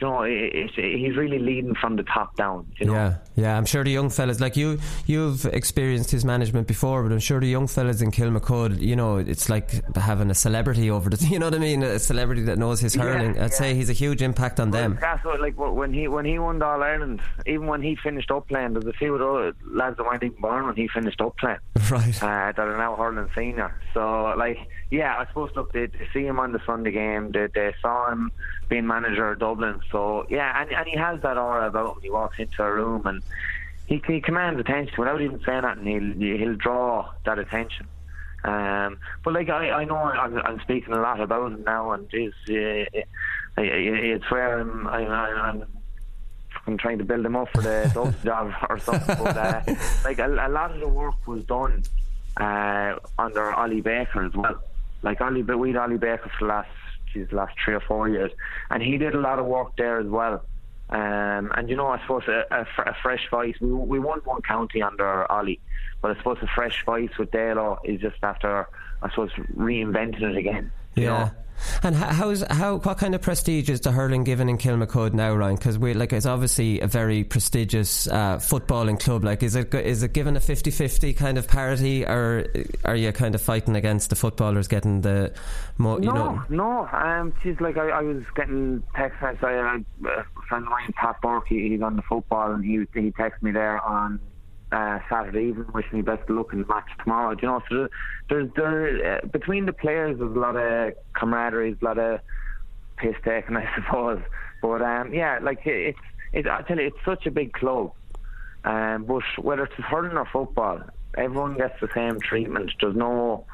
[0.00, 2.66] you know, it, it, he's really leading from the top down.
[2.78, 2.92] You know?
[2.92, 3.56] Yeah, yeah.
[3.56, 7.40] I'm sure the young fellas, like you, you've experienced his management before, but I'm sure
[7.40, 11.18] the young fellas in Kilmacud, you know, it's like having a celebrity over the.
[11.28, 11.82] You know what I mean?
[11.82, 13.34] A celebrity that knows his hurling.
[13.34, 13.56] Yeah, I'd yeah.
[13.56, 14.98] say he's a huge impact on well, them.
[14.98, 18.48] That's what, like when he when he won All Ireland, even when he finished up
[18.48, 21.58] playing, there's a few of lads that weren't even born when he finished up playing.
[21.90, 22.22] Right.
[22.22, 23.74] Uh, that are now hurling senior.
[23.94, 24.58] So like,
[24.90, 27.32] yeah, I suppose look, they, they see him on the Sunday game.
[27.32, 28.30] They, they saw him
[28.68, 29.80] being manager of Dublin.
[29.90, 32.02] So yeah, and, and he has that aura about him.
[32.02, 33.22] He walks into a room and
[33.86, 37.86] he, he commands attention without even saying that, and he'll he'll draw that attention.
[38.44, 42.08] Um, but like I, I know I'm, I'm speaking a lot about him now, and
[42.10, 42.84] geez, uh,
[43.56, 45.64] it's where I'm, I'm, I'm
[46.66, 49.16] I'm trying to build him up for the Dubs job or something.
[49.22, 49.62] But uh,
[50.04, 51.82] like a, a, lot of the work was done
[52.36, 54.62] uh, under Ollie Baker as well.
[55.02, 56.70] Like Ollie, we had Ollie Baker for the last
[57.12, 58.30] geez, last three or four years,
[58.70, 60.44] and he did a lot of work there as well.
[60.90, 63.54] Um, and you know, I suppose a, a, a, fresh voice.
[63.60, 65.60] We we won one county under Ollie,
[66.00, 68.66] but I suppose a fresh voice with Dalo is just after
[69.02, 70.72] I suppose reinventing it again.
[71.02, 71.08] Yeah.
[71.08, 71.30] Know?
[71.82, 75.56] And how's how what kind of prestige is the hurling given in Kilmacud now, Ryan?
[75.56, 79.24] Because we like it's obviously a very prestigious uh, footballing club.
[79.24, 82.46] Like, is it is it given a 50-50 kind of parity, or
[82.84, 85.32] are you kind of fighting against the footballers getting the
[85.78, 86.00] more?
[86.00, 86.44] no, know?
[86.48, 86.88] no.
[86.92, 89.44] Um, she's like I, I was getting text messages.
[89.44, 93.42] I, a friend of mine, Pat Burke, he's on the football, and he he texted
[93.42, 94.20] me there on
[94.72, 97.34] uh, Saturday evening, wishing me best of luck in the match tomorrow.
[97.34, 97.88] Do you know, so
[98.28, 102.20] there's there uh, between the players, there's a lot of camaraderie, a lot of
[102.96, 104.20] piss taking, I suppose.
[104.60, 105.98] But um, yeah, like it's
[106.32, 107.92] it, I tell you, it's such a big club.
[108.64, 110.82] Um, but whether it's hurling or football,
[111.16, 112.72] everyone gets the same treatment.
[112.80, 113.46] There's no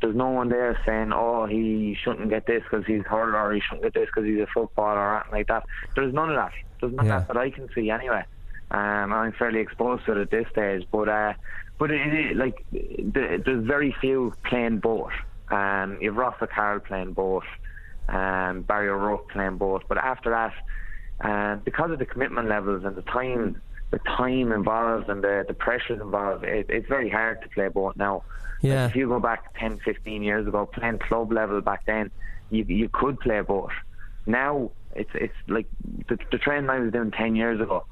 [0.00, 3.60] there's no one there saying, oh, he shouldn't get this because he's hurler, or he
[3.60, 5.64] shouldn't get this because he's a footballer, or anything like that.
[5.94, 6.52] There's none of that.
[6.80, 7.18] There's none yeah.
[7.18, 8.24] of that that I can see anyway.
[8.70, 11.32] Um, I'm fairly exposed to it at this stage, but uh,
[11.78, 15.12] but it, it, like the, there's very few playing both.
[15.50, 17.44] Um, you've Rossa Carroll playing both,
[18.08, 20.54] um, Barry O'Rourke playing both, but after that,
[21.26, 23.60] uh, because of the commitment levels and the time,
[23.90, 27.96] the time involved and the the pressures involved, it, it's very hard to play both
[27.96, 28.22] now.
[28.60, 28.82] Yeah.
[28.82, 32.12] Like if you go back 10, 15 years ago, playing club level back then,
[32.50, 33.72] you you could play both.
[34.26, 35.66] Now it's it's like
[36.08, 37.84] the, the trend I was doing ten years ago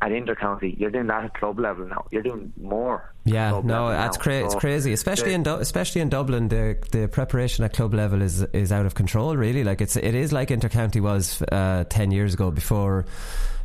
[0.00, 0.78] at intercounty.
[0.78, 2.06] You're doing that at club level now.
[2.10, 3.12] You're doing more.
[3.24, 4.92] Yeah, no, that's cra- so it's crazy.
[4.92, 8.86] Especially in du- especially in Dublin, the the preparation at club level is is out
[8.86, 9.36] of control.
[9.36, 13.04] Really, like it's it is like intercounty was uh, ten years ago before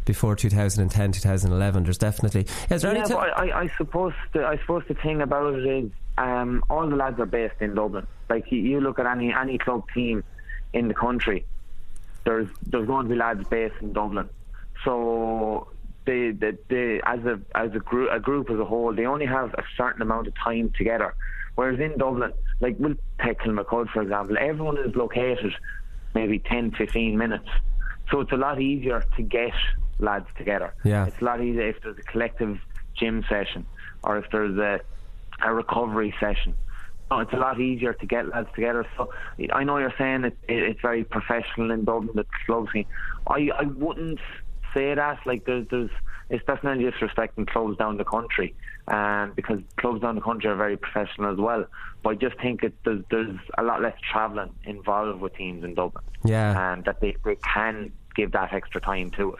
[0.05, 4.57] before 2010 2011 there's definitely is there yeah, any t- I, I suppose the, I
[4.59, 8.49] suppose the thing about it is um, all the lads are based in Dublin like
[8.49, 10.23] you, you look at any any club team
[10.71, 11.45] in the country
[12.23, 14.29] there's there's going to be lads based in Dublin
[14.85, 15.67] so
[16.07, 19.27] they, they, they as a as a group a group as a whole, they only
[19.27, 21.13] have a certain amount of time together.
[21.53, 25.53] Whereas in Dublin, like we'll take Kilmacud for example, everyone is located
[26.15, 27.49] maybe 10, 15 minutes.
[28.09, 29.53] So it's a lot easier to get
[29.99, 30.73] lads together.
[30.83, 31.05] Yeah.
[31.05, 32.57] It's a lot easier if there's a collective
[32.95, 33.65] gym session
[34.03, 34.79] or if there's a
[35.43, 36.55] a recovery session.
[37.11, 38.85] No, it's a lot easier to get lads together.
[38.97, 39.13] So
[39.53, 42.85] I know you're saying it, it, it's very professional in Dublin, the club scene.
[43.27, 44.19] I, I wouldn't
[44.73, 45.19] say that.
[45.25, 45.89] Like there's, there's
[46.29, 48.53] it's definitely disrespecting clubs down the country,
[48.87, 51.65] um, because clubs down the country are very professional as well.
[52.03, 55.73] But I just think it, there's, there's a lot less travelling involved with teams in
[55.73, 56.03] Dublin.
[56.23, 59.39] Yeah, and that they, they can give that extra time to it.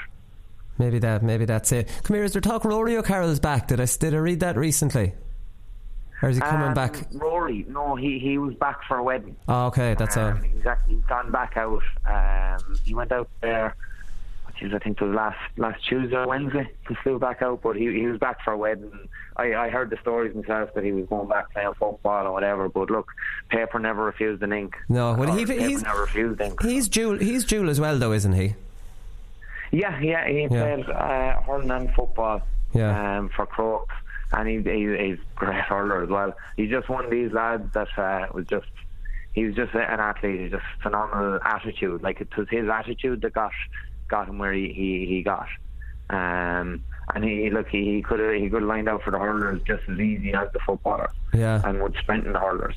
[0.77, 1.89] Maybe that, maybe that's it.
[2.03, 3.67] Come here, is there talk Rory O'Carroll's back?
[3.67, 5.13] Did I did I read that recently?
[6.21, 7.07] Or is he coming um, back?
[7.13, 9.35] Rory, no, he he was back for a wedding.
[9.47, 10.43] Oh, okay, that's um, all.
[10.43, 11.83] Exactly, he's gone back out.
[12.05, 13.75] Um, he went out there
[14.59, 16.69] geez, I think it was last last Tuesday or Wednesday.
[16.87, 18.91] He flew back out, but he he was back for a wedding.
[19.35, 22.67] I, I heard the stories myself that he was going back playing football or whatever.
[22.69, 23.11] But look,
[23.49, 24.75] paper never refused an ink.
[24.89, 26.61] No, well, he, he's never refused ink.
[26.63, 27.17] He's dual.
[27.17, 28.55] He's dual as well, though, isn't he?
[29.71, 30.47] Yeah, yeah, he Yeah.
[30.47, 32.41] played uh, hurling and football
[32.73, 33.17] Yeah.
[33.19, 33.93] um, for Crokes,
[34.31, 36.33] and he, he he's a great hurler as well.
[36.55, 38.67] He's just one of these lads that uh, was just
[39.33, 40.51] he was just an athlete.
[40.51, 42.01] Just phenomenal attitude.
[42.01, 43.51] Like it was his attitude that got
[44.09, 45.47] got him where he he, he got.
[46.09, 46.85] Um,
[47.17, 49.61] and he look he, he could have he could have lined out for the hurlers
[49.65, 51.09] just as easy as the footballer.
[51.33, 51.61] Yeah.
[51.63, 52.75] And would strengthen the hurlers.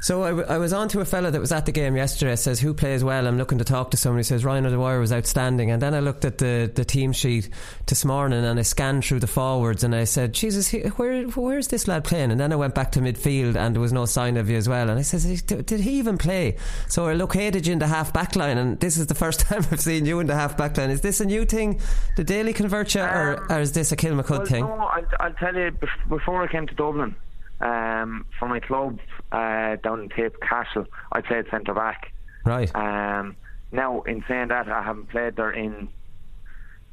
[0.00, 2.34] So I, w- I was on to a fella that was at the game yesterday.
[2.34, 3.26] Says who plays well.
[3.26, 4.22] I'm looking to talk to somebody.
[4.22, 5.70] Says Ryan O'Dwyer was outstanding.
[5.70, 7.50] And then I looked at the, the team sheet
[7.86, 11.68] this morning and I scanned through the forwards and I said, Jesus, he- where where's
[11.68, 12.30] this lad playing?
[12.32, 14.68] And then I went back to midfield and there was no sign of you as
[14.68, 14.88] well.
[14.88, 16.56] And I says, did he even play?
[16.88, 19.64] So I located you in the half back line and this is the first time
[19.70, 20.90] I've seen you in the half back line.
[20.90, 21.78] Is this a new thing?
[22.16, 24.64] Did Daly convert you or, or is this a Kilmacud well, thing?
[24.64, 25.70] No, I'll, I'll tell you
[26.08, 27.14] before I came to Dublin.
[27.60, 28.98] Um, for my club
[29.32, 32.12] uh, down in Cape Castle, I played centre back.
[32.46, 32.74] Right.
[32.74, 33.36] Um,
[33.70, 35.88] now, in saying that, I haven't played there in,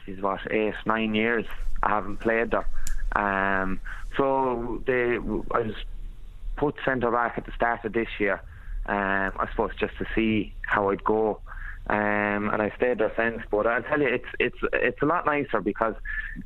[0.05, 1.45] geez, what, eight, nine years.
[1.81, 2.67] I haven't played there.
[3.15, 3.79] Um,
[4.17, 5.75] so they, I was
[6.57, 8.41] put centre back at the start of this year.
[8.88, 11.39] Um, I suppose just to see how I'd go.
[11.89, 13.41] Um, and I stayed there since.
[13.49, 15.95] But I'll tell you, it's it's it's a lot nicer because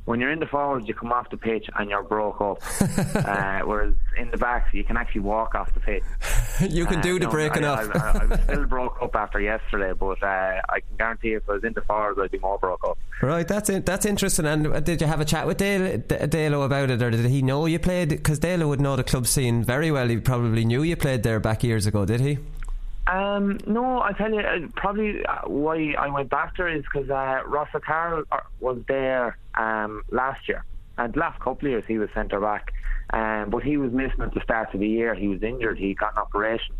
[0.04, 2.62] when you're in the forwards, you come off the pitch and you're broke up.
[3.26, 6.04] uh, whereas in the backs, you can actually walk off the pitch.
[6.70, 7.90] you can do the no, breaking I, off.
[7.94, 11.48] I, I, I was still broke up after yesterday, but uh, I can guarantee if
[11.48, 12.98] I was in the forwards, I'd be more broke up.
[13.20, 13.84] Right, that's it.
[13.84, 14.46] That's interesting.
[14.46, 17.42] And uh, did you have a chat with Dale, Dalo about it, or did he
[17.42, 18.10] know you played?
[18.10, 20.06] Because Dalo would know the club scene very well.
[20.06, 22.38] He probably knew you played there back years ago, did he?
[23.06, 27.10] Um, no, I tell you, uh, probably uh, why I went back there is because
[27.10, 27.40] uh,
[27.84, 30.64] Carroll uh, was there um, last year,
[30.98, 32.72] and last couple of years he was centre back,
[33.12, 35.14] um, but he was missing at the start of the year.
[35.14, 35.78] He was injured.
[35.78, 36.76] He got an operation,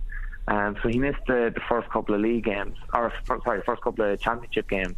[0.47, 3.13] Um, so he missed the, the first couple of league games, or
[3.45, 4.97] sorry, first couple of championship games.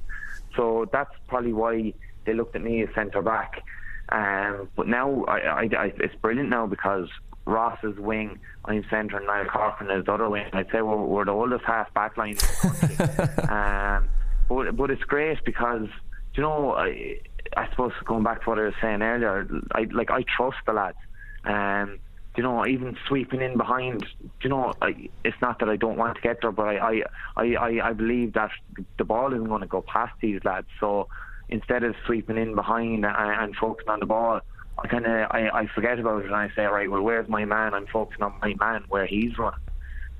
[0.57, 1.95] So that's probably why
[2.27, 3.63] they looked at me as centre back.
[4.11, 7.09] Um, but now I, I, I, it's brilliant now because
[7.47, 10.47] Ross is wing, I'm centre, and Niall Corcoran is the other wing.
[10.53, 13.49] I'd say we're, we're the oldest half back line in the country.
[13.49, 14.09] um,
[14.49, 15.89] but, but it's great because,
[16.35, 17.21] you know, I,
[17.57, 20.73] I suppose going back to what I was saying earlier, I like I trust the
[20.73, 20.97] lads.
[21.45, 21.99] Um,
[22.37, 24.05] you know, even sweeping in behind,
[24.43, 27.03] you know, I, it's not that I don't want to get there, but I,
[27.37, 28.51] I, I, I believe that
[28.99, 30.67] the ball isn't going to go past these lads.
[30.81, 31.09] So
[31.49, 34.41] instead of sweeping in behind and, and focusing on the ball,
[34.83, 37.45] I kind of I, I forget about it and I say, right, well, where's my
[37.45, 37.75] man?
[37.75, 39.59] I'm focusing on my man where he's running.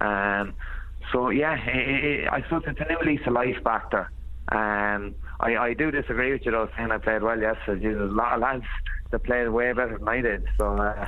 [0.01, 0.55] Um,
[1.13, 4.11] so yeah, it, it, I suppose it's a new lease of life back there.
[4.53, 7.83] Um, I, I do disagree with you though, saying I played well yesterday.
[7.83, 8.65] There's a lot of lads
[9.11, 10.45] that played way better than I did.
[10.57, 11.07] So uh,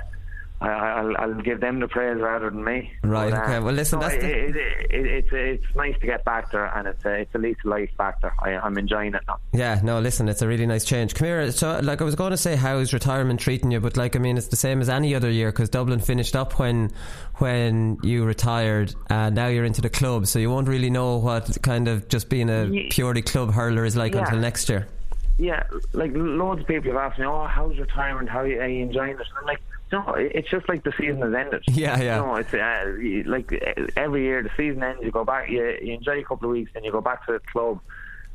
[0.61, 2.91] I, will I'll give them the praise rather than me.
[3.03, 3.31] Right.
[3.31, 3.59] But, uh, okay.
[3.59, 4.01] Well, listen.
[4.01, 4.31] No, that's the...
[4.31, 7.39] it, it, it, it's it's nice to get back there, and it's a, it's a
[7.39, 8.33] least life factor.
[8.41, 9.39] I, am enjoying it now.
[9.53, 9.81] Yeah.
[9.83, 10.01] No.
[10.01, 11.15] Listen, it's a really nice change.
[11.15, 11.53] Come here.
[11.53, 13.81] So, like, I was going to say, how is retirement treating you?
[13.81, 16.59] But like, I mean, it's the same as any other year because Dublin finished up
[16.59, 16.91] when
[17.37, 21.59] when you retired, and now you're into the club, so you won't really know what
[21.63, 24.21] kind of just being a purely club hurler is like yeah.
[24.21, 24.89] until next year.
[25.39, 25.65] Yeah.
[25.93, 28.29] Like loads of people have asked me, "Oh, how's retirement?
[28.29, 29.61] How are you, are you enjoying this?" And I'm like
[29.93, 31.62] no, it's just like the season has ended.
[31.70, 32.16] Yeah, yeah.
[32.16, 32.93] No, it's uh,
[33.26, 33.53] like
[33.97, 35.01] every year the season ends.
[35.03, 37.32] You go back, you, you enjoy a couple of weeks, then you go back to
[37.32, 37.80] the club,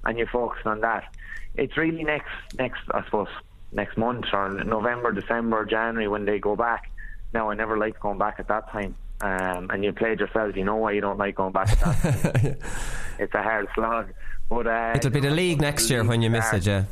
[0.06, 1.14] and you focus on that.
[1.56, 3.28] It's really next, next, I suppose,
[3.74, 6.90] next month or November, December, January when they go back.
[7.34, 8.96] Now, I never liked going back at that time.
[9.20, 10.56] Um, and you played yourself.
[10.56, 12.56] You know why you don't like going back at that time.
[13.20, 14.14] it's a hard slog.
[14.50, 16.86] But uh, it'll be the league next year when you miss it, yeah.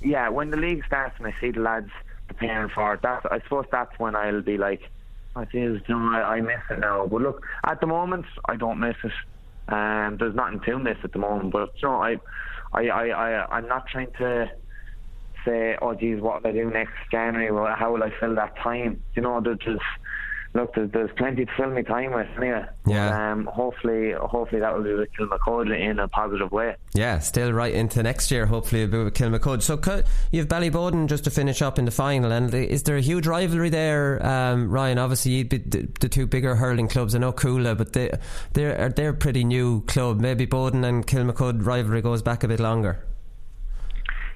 [0.00, 1.90] Yeah, when the league starts and I see the lads
[2.28, 3.00] preparing for it.
[3.02, 4.80] That's I suppose that's when I'll be like,
[5.34, 7.06] I you know, I, I miss it now.
[7.06, 9.12] But look, at the moment, I don't miss it.
[9.68, 11.52] Um, there's nothing to miss at the moment.
[11.52, 12.16] But you know, I,
[12.72, 14.46] I, I, I I'm not trying to
[15.46, 17.50] say, oh, geez, what will I do next January?
[17.50, 19.02] Well, how will I fill that time?
[19.14, 19.80] You know, there's just
[20.54, 22.64] look, there's, there's plenty to fill my time with anyway.
[22.86, 23.32] Yeah.
[23.32, 26.76] Um, hopefully, hopefully that will be with Kilmacud in a positive way.
[26.94, 28.46] Yeah, still right into next year.
[28.46, 29.62] Hopefully, it'll be with Kilmacud.
[29.62, 29.78] So
[30.32, 33.26] you have Ballyboden just to finish up in the final, and is there a huge
[33.26, 34.98] rivalry there, um, Ryan?
[34.98, 35.58] Obviously, the,
[36.00, 37.14] the, two bigger hurling clubs.
[37.14, 38.10] I know Cuala, but they
[38.54, 40.20] they're they're a pretty new club.
[40.20, 43.04] Maybe Boden and Kilmacud rivalry goes back a bit longer.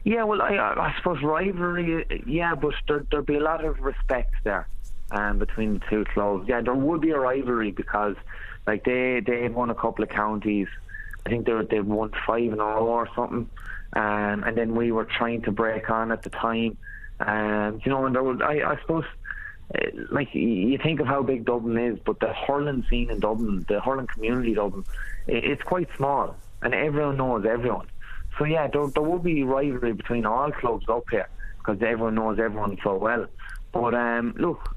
[0.04, 4.34] Yeah, well, I, I suppose rivalry, yeah, but there, there'd be a lot of respect
[4.42, 4.66] there
[5.12, 6.48] um, between the two clubs.
[6.48, 8.16] Yeah, there would be a rivalry because
[8.66, 10.68] like they they won a couple of counties.
[11.24, 13.48] I think they they won five in a row or something,
[13.92, 16.76] um, and then we were trying to break on at the time.
[17.20, 19.04] Um, you know, and there was I, I suppose
[19.74, 23.64] uh, like you think of how big Dublin is, but the hurling scene in Dublin,
[23.68, 24.84] the hurling community Dublin,
[25.28, 27.86] it's quite small, and everyone knows everyone.
[28.38, 32.38] So yeah, there, there will be rivalry between all clubs up here because everyone knows
[32.38, 33.26] everyone so well.
[33.72, 34.74] But um, look,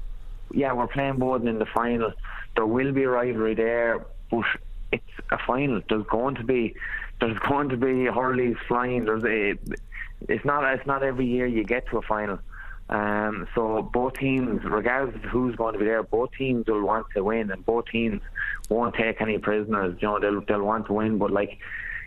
[0.52, 2.12] yeah, we're playing Boden in the final.
[2.54, 4.44] There will be rivalry there, but
[4.92, 5.80] it's a final.
[5.88, 6.74] There's going to be
[7.20, 9.04] there's going to be hurleys flying.
[9.04, 9.58] There's a,
[10.28, 12.38] it's not it's not every year you get to a final.
[12.88, 17.06] Um, so both teams, regardless of who's going to be there, both teams will want
[17.14, 18.22] to win, and both teams
[18.68, 19.96] won't take any prisoners.
[20.00, 21.58] You know, they'll they'll want to win, but like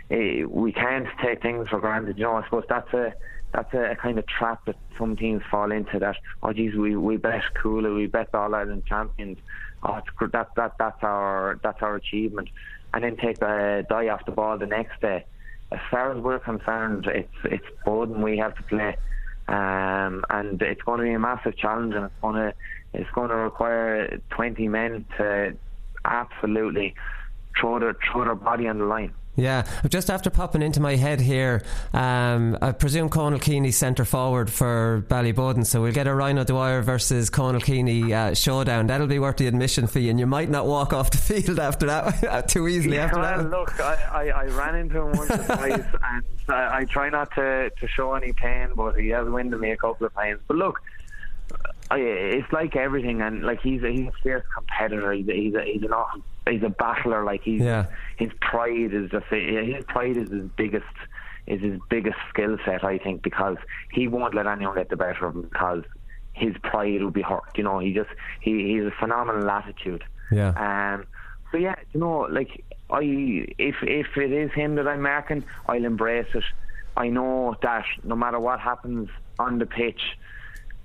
[0.10, 2.18] eh, we can't take things for granted.
[2.18, 3.14] You know, I suppose that's a
[3.52, 6.00] that's a, a, kind of trap that some teams fall into.
[6.00, 9.38] That oh geez, we we bet Cuala, we bet All Ireland champions.
[9.84, 12.50] Oh, that that that's our that's our achievement,
[12.94, 15.26] and then take the die off the ball the next day.
[15.72, 18.98] As far as we're concerned, it's it's Boden we have to play,
[19.48, 22.54] um, and it's going to be a massive challenge, and it's going to
[22.94, 25.56] it's going to require 20 men to
[26.06, 26.96] absolutely
[27.60, 29.14] throw their throw their body on the line.
[29.40, 31.64] Yeah, just after popping into my head here,
[31.94, 36.82] um, I presume Conal Keaney centre forward for Ballyboden, so we'll get a Ryan Dwyer
[36.82, 38.88] versus Conal Keaney uh, showdown.
[38.88, 41.86] That'll be worth the admission fee, and you might not walk off the field after
[41.88, 42.98] that too easily.
[42.98, 46.24] Yeah, after well, that, look, I, I, I, ran into him once or twice, and
[46.50, 49.78] I, I try not to, to show any pain, but he has winded me a
[49.78, 50.40] couple of times.
[50.48, 50.82] But look,
[51.92, 55.12] it's like everything, and like he's a, he's a fierce competitor.
[55.14, 57.24] He's a, he's a, he's an awesome, he's a battler.
[57.24, 57.88] Like he's yeah.
[58.18, 60.86] his pride is just his pride is his biggest
[61.48, 62.84] is his biggest skill set.
[62.84, 63.58] I think because
[63.92, 65.84] he won't let anyone get the better of him because
[66.34, 67.58] his pride will be hurt.
[67.58, 68.10] You know, he just
[68.40, 70.04] he he's a phenomenal attitude.
[70.32, 70.50] Yeah.
[70.94, 71.06] Um.
[71.52, 73.02] So yeah, you know, like I
[73.58, 76.44] if if it is him that I'm marking, I'll embrace it.
[76.96, 79.10] I know that no matter what happens
[79.40, 80.02] on the pitch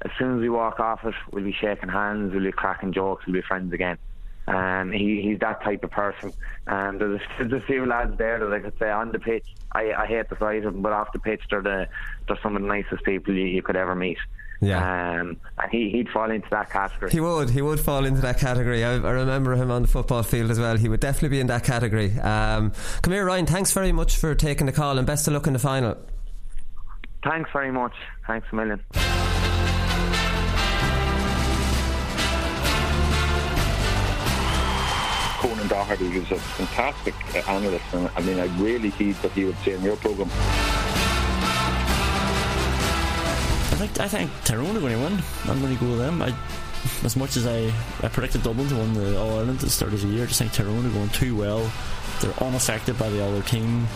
[0.03, 3.27] as soon as we walk off it, we'll be shaking hands, we'll be cracking jokes,
[3.27, 3.99] we'll be friends again.
[4.47, 6.33] Um, he, he's that type of person.
[6.67, 9.93] And there's, there's a few lads there that I could say on the pitch, I,
[9.93, 11.89] I hate the sight of them, but off the pitch, they're, the,
[12.29, 14.19] they're some of the nicest people you, you could ever meet.
[14.61, 15.21] Yeah.
[15.21, 17.11] Um, and he, he'd fall into that category.
[17.11, 17.51] He would.
[17.51, 18.85] He would fall into that category.
[18.85, 20.77] I, I, remember him on the football field as well.
[20.77, 22.19] He would definitely be in that category.
[22.21, 22.73] Um,
[23.03, 23.47] come here, Ryan.
[23.47, 25.97] Thanks very much for taking the call and best of luck in the final.
[27.25, 27.95] Thanks very much.
[28.27, 28.81] Thanks a million.
[35.75, 37.15] Doherty, who's er a fantastic
[37.49, 40.31] analyst, eh, and I mean, I really heed what he would say in your programme.
[43.73, 45.21] I think I think Tyrone are going to win.
[45.47, 46.23] I'm going to go with them.
[46.23, 46.33] I,
[47.05, 47.73] as much as I,
[48.05, 50.27] I predicted Dublin to win the All Ireland at the start of the year, I
[50.27, 51.69] just think Tyrone are going too well.
[52.21, 53.89] They're unaffected by the other team.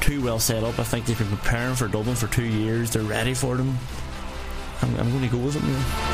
[0.00, 0.80] Too well set up.
[0.80, 2.90] I think they've been preparing for Dublin for two years.
[2.90, 3.78] They're ready for them.
[4.82, 5.70] I'm, I'm going to go with them.
[5.70, 6.13] Yeah.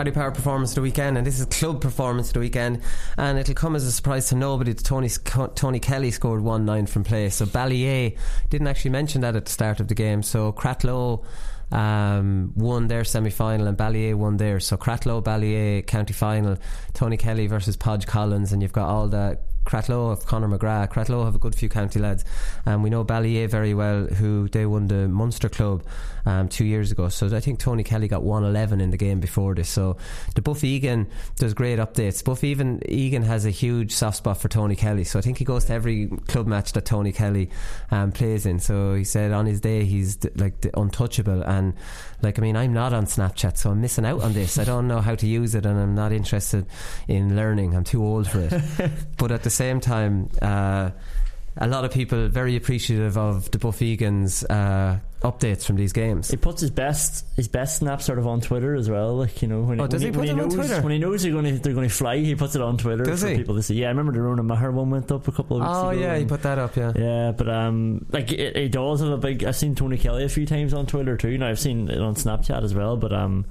[0.00, 2.80] Paddy Power performance of the weekend, and this is club performance of the weekend,
[3.18, 5.10] and it'll come as a surprise to nobody that Tony
[5.54, 7.28] Tony Kelly scored one nine from play.
[7.28, 8.16] So Ballyea
[8.48, 10.22] didn't actually mention that at the start of the game.
[10.22, 11.22] So Cratloe
[11.70, 14.66] um, won their semi final and Ballyea won theirs.
[14.66, 16.56] So Cratloe, Ballyea county final,
[16.94, 20.90] Tony Kelly versus Podge Collins, and you've got all the Cratloe of Conor McGrath.
[20.90, 22.24] Cratloe have a good few county lads.
[22.66, 25.84] And we know Ballyea very well, who they won the Munster Club
[26.26, 27.08] um, two years ago.
[27.08, 29.68] So I think Tony Kelly got 111 in the game before this.
[29.68, 29.96] So
[30.34, 32.24] the Buff Egan does great updates.
[32.24, 35.04] Buff even Egan has a huge soft spot for Tony Kelly.
[35.04, 37.50] So I think he goes to every club match that Tony Kelly
[37.90, 38.60] um, plays in.
[38.60, 41.42] So he said on his day he's like the untouchable.
[41.42, 41.74] And
[42.22, 44.58] like, I mean, I'm not on Snapchat, so I'm missing out on this.
[44.58, 46.66] I don't know how to use it and I'm not interested
[47.08, 47.74] in learning.
[47.74, 48.52] I'm too old for it.
[49.16, 50.90] but at the same time, uh,
[51.56, 56.30] a lot of people very appreciative of the Buff Egan's uh, updates from these games.
[56.30, 59.16] He puts his best his best snaps sort of on Twitter as well.
[59.16, 60.82] Like you know, when, oh, does he, he put when he knows, on Twitter?
[60.82, 63.04] When he knows they're going to they're going to fly, he puts it on Twitter
[63.04, 63.36] does for he?
[63.36, 63.74] people to see.
[63.74, 66.00] Yeah, I remember the Ronan Maher one went up a couple of weeks oh, ago.
[66.00, 66.76] yeah, he put that up.
[66.76, 69.44] Yeah, yeah, but um, like it, it does have a big.
[69.44, 71.36] I've seen Tony Kelly a few times on Twitter too.
[71.36, 73.44] Now I've seen it on Snapchat as well, but um.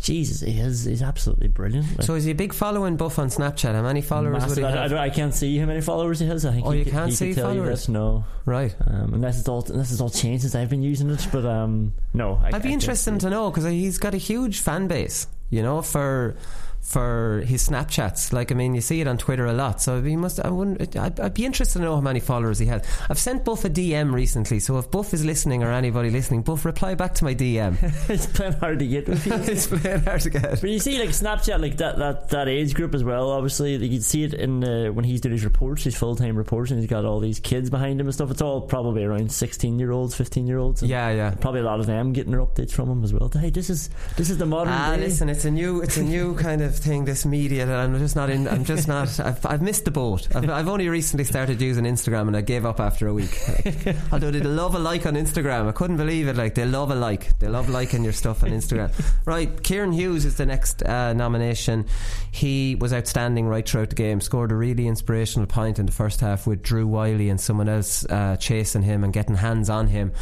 [0.00, 1.86] Jesus, he is he's absolutely brilliant.
[1.98, 3.74] Like, so is he a big following buff on Snapchat?
[3.74, 4.92] How many followers massive, would he I, have?
[4.92, 6.44] I, I, can't see how many followers he has.
[6.44, 7.88] I think oh, you can't see followers.
[7.88, 8.74] No, right.
[8.86, 11.26] Um, unless it's all unless it's all changed since I've been using it.
[11.32, 14.88] But um, no, I, I'd be interested to know because he's got a huge fan
[14.88, 15.26] base.
[15.50, 16.36] You know, for
[16.84, 18.32] for his Snapchats.
[18.32, 19.80] Like, I mean, you see it on Twitter a lot.
[19.80, 20.38] So he must.
[20.38, 20.96] I wouldn't.
[20.96, 22.86] I'd, I'd, be interested to know how many followers he has.
[23.08, 24.60] I've sent Buff a DM recently.
[24.60, 27.78] So if Buff is listening or anybody listening, Buff reply back to my DM.
[28.10, 30.60] it's playing hard to get it's playing hard to get.
[30.60, 33.30] But you see, like Snapchat, like that that, that age group as well.
[33.30, 36.70] Obviously, you see it in uh, when he's doing his reports, his full time reports,
[36.70, 38.30] and he's got all these kids behind him and stuff.
[38.30, 40.82] It's all probably around sixteen year olds, fifteen year olds.
[40.82, 41.30] Yeah, yeah.
[41.30, 43.30] Probably a lot of them getting their updates from him as well.
[43.34, 44.74] Hey, this is this is the modern.
[44.74, 45.02] Ah, day.
[45.02, 47.04] listen, it's a new it's a new kind of thing.
[47.04, 48.48] This media that I'm just not in.
[48.48, 49.20] I'm just not.
[49.24, 50.34] I've, I've missed the boat.
[50.34, 53.38] I've, I've, only recently started using Instagram, and I gave up after a week.
[53.48, 56.36] Like, although they love a like on Instagram, I couldn't believe it.
[56.36, 57.38] Like they love a like.
[57.38, 58.92] They love liking your stuff on Instagram.
[59.24, 61.86] right, Kieran Hughes is the next uh, nomination.
[62.30, 64.20] He was outstanding right throughout the game.
[64.20, 68.04] Scored a really inspirational point in the first half with Drew Wylie and someone else
[68.06, 70.12] uh, chasing him and getting hands on him.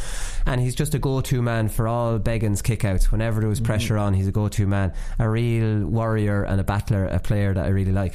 [0.45, 3.11] And he's just a go-to man for all Beggan's kickouts.
[3.11, 4.03] Whenever there was pressure mm-hmm.
[4.03, 4.93] on, he's a go-to man.
[5.19, 7.05] A real warrior and a battler.
[7.05, 8.13] A player that I really like.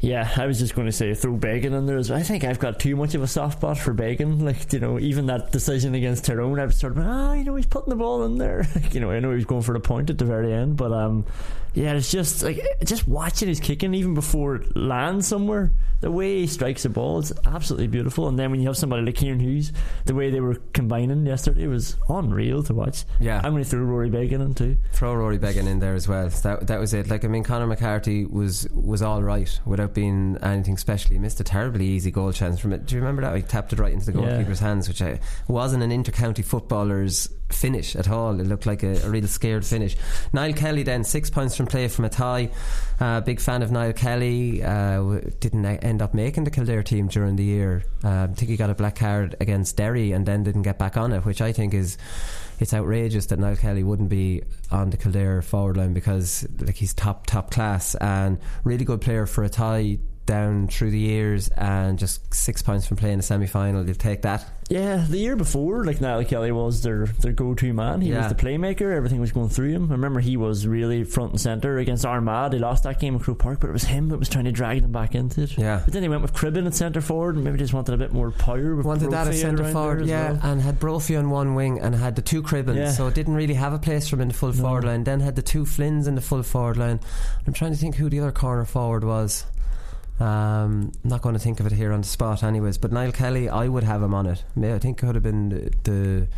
[0.00, 2.18] Yeah, I was just going to say throw Beggan in there as well.
[2.18, 4.44] I think I've got too much of a soft spot for Beggan.
[4.44, 7.44] Like, you know, even that decision against Tyrone, I was sort of, ah, oh, you
[7.44, 8.66] know, he's putting the ball in there.
[8.92, 10.92] you know, I know he was going for the point at the very end, but
[10.92, 11.26] um,
[11.74, 15.72] yeah, it's just like just watching his kicking even before it lands somewhere.
[16.00, 18.26] The way he strikes the ball is absolutely beautiful.
[18.26, 19.70] And then when you have somebody like Kieran Hughes,
[20.06, 23.04] the way they were combining yesterday was unreal to watch.
[23.20, 24.78] Yeah, I'm going to throw Rory Beggan in too.
[24.92, 26.28] Throw Rory Beggan in there as well.
[26.28, 27.08] That that was it.
[27.08, 31.12] Like I mean, Conor McCarthy was was all right without being anything special.
[31.12, 32.86] He missed a terribly easy goal chance from it.
[32.86, 33.36] Do you remember that?
[33.36, 34.68] He tapped it right into the goalkeeper's yeah.
[34.68, 38.38] hands, which I, wasn't an inter-county footballer's finish at all.
[38.40, 39.96] It looked like a, a real scared finish.
[40.32, 42.52] Niall Kelly then six points from play from Athy.
[42.98, 44.62] Uh, big fan of Niall Kelly.
[44.62, 47.84] Uh, didn't end up making the Kildare team during the year.
[48.04, 50.96] Uh, I think he got a black card against Derry and then didn't get back
[50.96, 51.98] on it, which I think is
[52.60, 56.94] it's outrageous that Niall Kelly wouldn't be on the Kildare forward line because like he's
[56.94, 62.32] top top class and really good player for Athy down through the years and just
[62.32, 63.84] six points from playing a semi final.
[63.84, 64.46] You'll take that.
[64.68, 68.00] Yeah, the year before, like Niall Kelly was their their go to man.
[68.02, 68.18] He Yeah.
[68.18, 68.94] was the playmaker.
[68.94, 69.88] Everything was going through him.
[69.90, 72.52] I remember he was really front and centre against Armagh.
[72.52, 74.52] They lost that game at Crow Park, but it was him that was trying to
[74.52, 75.58] drag them back into it.
[75.58, 75.80] Yeah.
[75.84, 78.12] But then he went with Cribben at centre forward and maybe just wanted a bit
[78.12, 78.76] more power.
[78.76, 80.40] With Wanted that Brophy as centre forward, yeah, well.
[80.44, 82.90] and had Brophy on one wing and had the two Cribbins, Yeah.
[82.92, 84.62] so it didn't really have a place for him in the full No.
[84.62, 85.02] forward line.
[85.02, 87.00] Then had the two Flynns in the full forward line.
[87.44, 89.46] I'm trying to think who the other corner forward was.
[90.20, 92.78] Um, I'm not going to think of it here on the spot, anyways.
[92.78, 94.44] But Niall Kelly, I would have him on it.
[94.56, 95.70] I think it could have been the.
[95.84, 96.28] the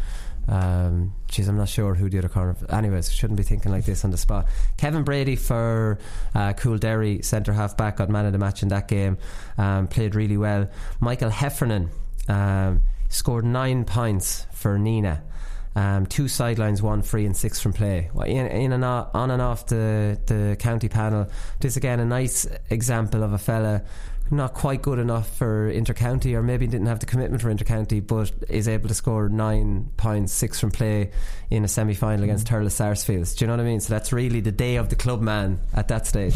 [0.48, 2.56] um, geez, I'm not sure who the other corner.
[2.68, 4.46] Anyways, shouldn't be thinking like this on the spot.
[4.76, 5.98] Kevin Brady for
[6.34, 9.18] uh, Coolderry centre half back got man of the match in that game.
[9.56, 10.68] Um, played really well.
[10.98, 11.90] Michael Heffernan
[12.28, 15.20] um, scored nine points for Nenagh.
[15.74, 18.10] Um, two sidelines, one free, and six from play.
[18.26, 21.28] In, in and o- on and off the, the county panel.
[21.60, 23.82] This again a nice example of a fella
[24.32, 28.32] not quite good enough for intercounty, or maybe didn't have the commitment for intercounty, but
[28.48, 31.10] is able to score nine points, six from play
[31.50, 33.34] in a semi final against Thurles Sarsfields.
[33.34, 33.80] Do you know what I mean?
[33.80, 36.34] So that's really the day of the club man at that stage.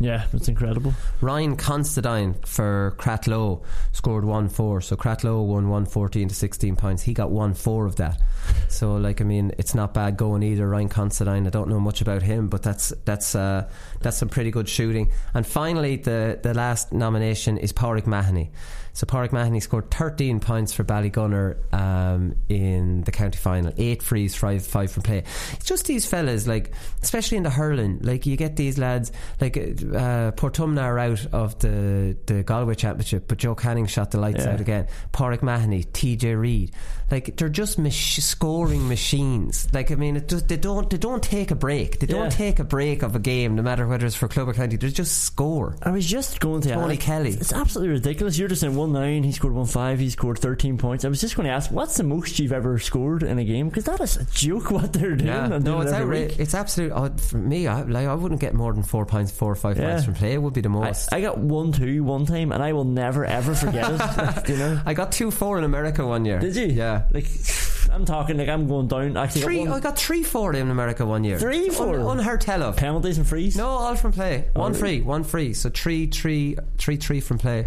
[0.00, 0.94] Yeah, it's incredible.
[1.20, 4.80] Ryan Constantine for Cratloe scored 1 4.
[4.80, 7.02] So Cratloe won 114 to 16 points.
[7.02, 8.20] He got 1 4 of that.
[8.68, 10.68] So, like, I mean, it's not bad going either.
[10.68, 13.68] Ryan Constantine, I don't know much about him, but that's that's uh,
[14.00, 15.10] that's some pretty good shooting.
[15.34, 18.52] And finally, the, the last nomination is Pádraig Mahoney.
[18.98, 23.72] So Pauric Mahony scored 13 points for Ballygunner um, in the county final.
[23.76, 25.22] Eight frees, five, five from play.
[25.52, 29.56] It's just these fellas, like, especially in the hurling, like, you get these lads, like,
[29.56, 34.44] uh, Portumna are out of the, the Galway Championship, but Joe Canning shot the lights
[34.44, 34.54] Yeah.
[34.54, 34.88] out again.
[35.12, 36.72] Pauric Mahony, TJ Reid.
[37.10, 39.66] Like, they're just mach- scoring machines.
[39.72, 42.00] Like, I mean, it just, they don't they don't take a break.
[42.00, 44.52] They don't take a break of a game, no matter whether it's for club or
[44.54, 44.76] county.
[44.76, 45.76] They just score.
[45.82, 47.30] I was just going to Tony ask, Kelly.
[47.30, 48.36] It's absolutely ridiculous.
[48.38, 49.22] You're just saying one nine.
[49.22, 49.98] He scored one five.
[49.98, 51.04] He scored thirteen points.
[51.04, 53.68] I was just going to ask, what's the most you've ever scored in a game?
[53.68, 55.28] Because that is a joke what they're doing.
[55.28, 56.32] Yeah, no, doing it's it every outrageous.
[56.38, 56.40] week.
[56.40, 56.92] It's absolute.
[56.94, 59.78] Oh, for me, I, like I wouldn't get more than four points, four or five
[59.78, 59.90] Yeah.
[59.92, 60.34] points from play.
[60.34, 61.12] It would be the I, most.
[61.12, 64.48] I got one two one time, and I will never ever forget it.
[64.48, 64.80] you know.
[64.84, 66.38] I got two four in America one year.
[66.38, 66.66] Did you?
[66.66, 66.97] Yeah.
[67.10, 67.26] Like
[67.92, 69.16] I'm talking like I'm going down.
[69.16, 69.64] Actually, Three.
[69.64, 71.38] got I got three four in America one year.
[71.38, 71.98] Three four?
[72.00, 72.76] Un, unheard tell of.
[72.76, 73.56] penalties and frees.
[73.56, 74.48] No, all from play.
[74.54, 74.80] Oh, one really?
[74.80, 75.54] free, one free.
[75.54, 77.66] So three, three, three, three from play.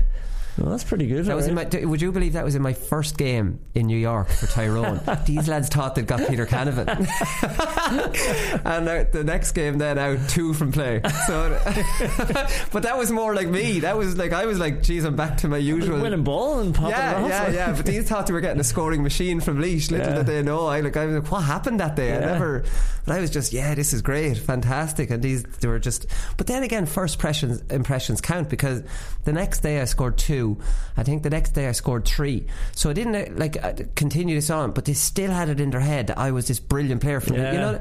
[0.57, 1.25] Well, that's pretty good.
[1.25, 1.63] That was in my.
[1.65, 4.99] Would you believe that was in my first game in New York for Tyrone?
[5.25, 6.87] These lads thought they'd got Peter Canavan,
[8.65, 11.01] and uh, the next game then out two from play.
[11.27, 11.59] So,
[12.71, 13.79] but that was more like me.
[13.79, 16.75] That was like I was like, geez, I'm back to my usual winning ball and
[16.75, 17.73] popping Yeah, yeah, yeah.
[17.73, 19.89] But these thought they were getting a scoring machine from Laois.
[19.89, 20.15] Little Yeah.
[20.17, 20.65] did they know.
[20.67, 22.15] I like I was like, what happened that day?
[22.15, 22.63] I never.
[23.05, 25.09] But I was just, yeah, this is great, fantastic.
[25.09, 26.07] And these they were just.
[26.37, 28.83] But then again, first impressions impressions count because
[29.23, 30.40] the next day I scored two.
[30.97, 32.45] I think the next day I scored three.
[32.73, 35.69] So I didn't uh, like uh, continue this on, but they still had it in
[35.71, 37.19] their head that I was this brilliant player.
[37.19, 37.51] From Yeah.
[37.53, 37.79] you know,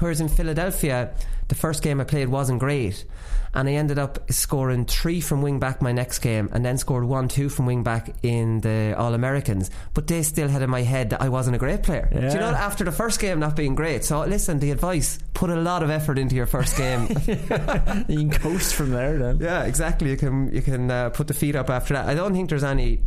[0.00, 1.10] whereas in Philadelphia,
[1.52, 3.04] the first game I played wasn't great.
[3.54, 7.04] And I ended up scoring three from wing back my next game, and then scored
[7.04, 9.70] one, two from wing back in the All Americans.
[9.92, 12.08] But they still had in my head that I wasn't a great player.
[12.10, 12.50] Do you know?
[12.50, 12.66] Yeah.
[12.66, 15.90] After the first game not being great, so listen, the advice: put a lot of
[15.90, 17.08] effort into your first game.
[18.08, 19.38] you can coast from there then.
[19.38, 20.08] yeah, exactly.
[20.08, 22.08] You can you can uh, put the feet up after that.
[22.08, 23.02] I don't think there's any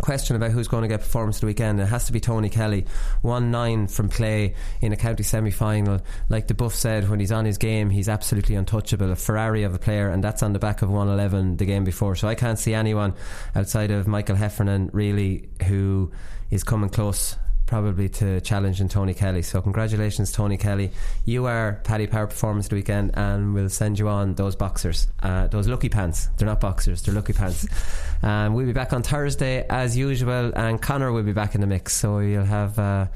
[0.00, 1.80] question about who's going to get performance of the weekend.
[1.80, 2.86] It has to be Tony Kelly.
[3.22, 6.00] One nine from play in a county semi final.
[6.28, 9.10] Like the buff said, when he's on his game, he's absolutely untouchable.
[9.10, 11.84] A Ferrari of a player, and that's on the back of one eleven the game
[11.84, 12.14] before.
[12.16, 13.14] So I can't see anyone
[13.54, 16.12] outside of Michael Heffernan really who
[16.50, 17.36] is coming close.
[17.68, 19.42] Probably to challenging Tony Kelly.
[19.42, 20.90] So, congratulations, Tony Kelly.
[21.26, 25.06] You are Paddy Power Performance of the weekend, and we'll send you on those boxers,
[25.22, 26.28] uh, those lucky pants.
[26.38, 27.66] They're not boxers, they're lucky pants.
[28.20, 31.68] Um, we'll be back on Thursday as usual, and Connor will be back in the
[31.68, 31.94] mix.
[31.94, 33.06] So you'll have uh,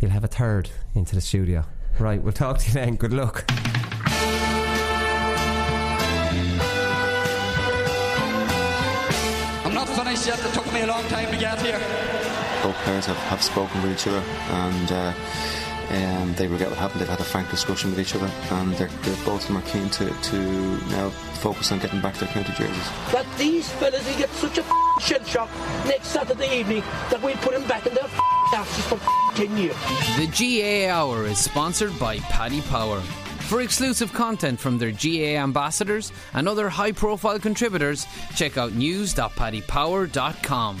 [0.00, 1.64] you'll have a third into the studio.
[1.98, 2.96] Right, we'll talk to you then.
[2.96, 3.46] Good luck.
[9.64, 10.44] I'm not finished yet.
[10.44, 12.19] It took me a long time to get here.
[12.62, 15.12] Both players have, have spoken with each other and uh,
[15.90, 17.00] um, they regret what happened.
[17.00, 19.62] They've had a frank discussion with each other and they're, they're both of them are
[19.62, 20.36] keen to, to
[20.88, 22.90] now focus on getting back their county jerseys.
[23.12, 24.64] That these fellas will get such a
[25.00, 25.50] shell shock
[25.86, 28.08] next Saturday evening that we'll put them back in their
[28.54, 29.00] asses for
[29.34, 29.76] 10 years.
[30.16, 33.00] The GAA Hour is sponsored by Paddy Power.
[33.50, 38.06] For exclusive content from their GAA ambassadors and other high profile contributors,
[38.36, 40.80] check out news.paddypower.com.